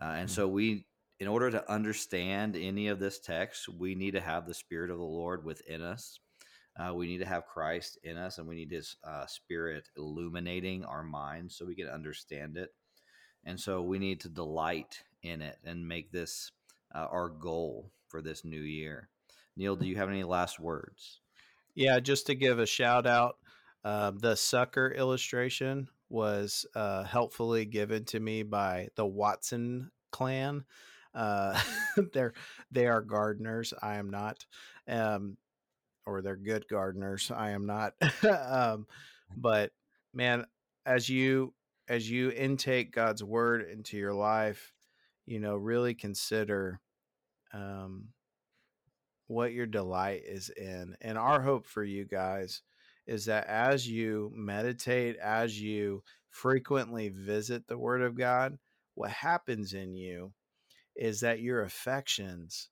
Uh, 0.00 0.04
and 0.04 0.28
mm-hmm. 0.28 0.34
so 0.34 0.48
we 0.48 0.86
in 1.20 1.28
order 1.28 1.52
to 1.52 1.72
understand 1.72 2.56
any 2.56 2.88
of 2.88 2.98
this 2.98 3.20
text, 3.20 3.68
we 3.68 3.94
need 3.94 4.10
to 4.10 4.20
have 4.20 4.44
the 4.44 4.52
Spirit 4.52 4.90
of 4.90 4.98
the 4.98 5.04
Lord 5.04 5.44
within 5.44 5.80
us. 5.80 6.18
Uh, 6.76 6.94
we 6.94 7.06
need 7.06 7.18
to 7.18 7.26
have 7.26 7.46
Christ 7.46 7.98
in 8.02 8.16
us, 8.16 8.38
and 8.38 8.48
we 8.48 8.56
need 8.56 8.70
His 8.70 8.96
uh, 9.04 9.26
Spirit 9.26 9.88
illuminating 9.96 10.84
our 10.84 11.02
minds 11.02 11.54
so 11.54 11.66
we 11.66 11.74
can 11.74 11.88
understand 11.88 12.56
it. 12.56 12.72
And 13.44 13.58
so 13.58 13.82
we 13.82 13.98
need 13.98 14.20
to 14.20 14.28
delight 14.28 15.02
in 15.22 15.42
it 15.42 15.58
and 15.64 15.86
make 15.86 16.12
this 16.12 16.50
uh, 16.94 17.06
our 17.10 17.28
goal 17.28 17.90
for 18.08 18.22
this 18.22 18.44
new 18.44 18.60
year. 18.60 19.08
Neal, 19.56 19.76
do 19.76 19.86
you 19.86 19.96
have 19.96 20.08
any 20.08 20.24
last 20.24 20.58
words? 20.58 21.20
Yeah, 21.74 22.00
just 22.00 22.26
to 22.26 22.34
give 22.34 22.58
a 22.58 22.66
shout 22.66 23.06
out, 23.06 23.36
uh, 23.84 24.12
the 24.14 24.36
sucker 24.36 24.88
illustration 24.88 25.88
was 26.08 26.66
uh, 26.74 27.04
helpfully 27.04 27.64
given 27.64 28.04
to 28.04 28.20
me 28.20 28.42
by 28.42 28.88
the 28.96 29.06
Watson 29.06 29.90
clan. 30.10 30.64
Uh, 31.14 31.58
they're 32.12 32.32
they 32.70 32.86
are 32.86 33.00
gardeners. 33.00 33.74
I 33.82 33.96
am 33.96 34.10
not. 34.10 34.46
Um, 34.86 35.36
or 36.06 36.22
they're 36.22 36.36
good 36.36 36.66
gardeners. 36.68 37.30
I 37.34 37.50
am 37.50 37.66
not. 37.66 37.94
um, 38.48 38.86
but 39.36 39.72
man, 40.12 40.46
as 40.86 41.08
you 41.08 41.54
as 41.88 42.08
you 42.08 42.30
intake 42.30 42.92
God's 42.92 43.24
word 43.24 43.68
into 43.68 43.96
your 43.96 44.14
life, 44.14 44.72
you 45.26 45.40
know, 45.40 45.56
really 45.56 45.94
consider 45.94 46.80
um, 47.52 48.08
what 49.26 49.52
your 49.52 49.66
delight 49.66 50.22
is 50.26 50.48
in. 50.50 50.96
And 51.00 51.18
our 51.18 51.40
hope 51.40 51.66
for 51.66 51.82
you 51.82 52.04
guys 52.04 52.62
is 53.06 53.26
that 53.26 53.46
as 53.46 53.88
you 53.88 54.30
meditate, 54.34 55.16
as 55.16 55.60
you 55.60 56.02
frequently 56.30 57.08
visit 57.08 57.66
the 57.66 57.78
Word 57.78 58.02
of 58.02 58.16
God, 58.16 58.58
what 58.94 59.10
happens 59.10 59.74
in 59.74 59.94
you 59.94 60.32
is 60.94 61.20
that 61.20 61.40
your 61.40 61.62
affections 61.62 62.68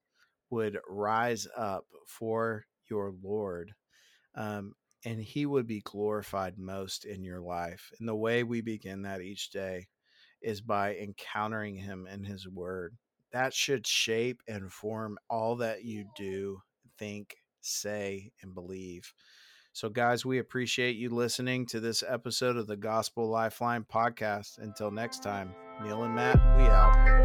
would 0.51 0.79
rise 0.89 1.47
up 1.57 1.87
for 2.07 2.65
your 2.91 3.13
Lord. 3.23 3.75
Um, 4.35 4.75
and 5.05 5.21
he 5.21 5.47
would 5.47 5.67
be 5.67 5.81
glorified 5.81 6.59
most 6.59 7.05
in 7.05 7.23
your 7.23 7.41
life. 7.41 7.91
And 7.99 8.09
the 8.09 8.15
way 8.15 8.43
we 8.43 8.61
begin 8.61 9.03
that 9.03 9.23
each 9.23 9.51
day 9.51 9.89
is 10.43 10.61
by 10.61 10.97
encountering 10.97 11.77
him 11.77 12.07
in 12.07 12.25
his 12.25 12.49
word. 12.49 12.97
That 13.33 13.55
should 13.55 13.87
shape 13.87 14.43
and 14.49 14.73
form 14.73 15.19
all 15.29 15.57
that 15.57 15.85
you 15.85 16.07
do, 16.17 16.63
think, 16.99 17.37
say, 17.61 18.33
and 18.43 18.55
believe. 18.55 19.13
So, 19.73 19.89
guys, 19.89 20.27
we 20.27 20.39
appreciate 20.39 20.97
you 20.97 21.11
listening 21.11 21.65
to 21.67 21.79
this 21.79 22.03
episode 22.07 22.57
of 22.57 22.67
the 22.67 22.77
Gospel 22.77 23.29
Lifeline 23.29 23.85
podcast. 23.85 24.59
Until 24.59 24.91
next 24.91 25.23
time, 25.23 25.55
Neal 25.83 26.03
and 26.03 26.15
Matt, 26.15 26.41
we 26.57 26.65
out. 26.65 27.21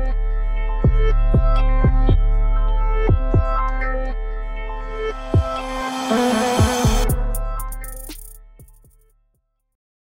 Uh-huh. 6.18 6.55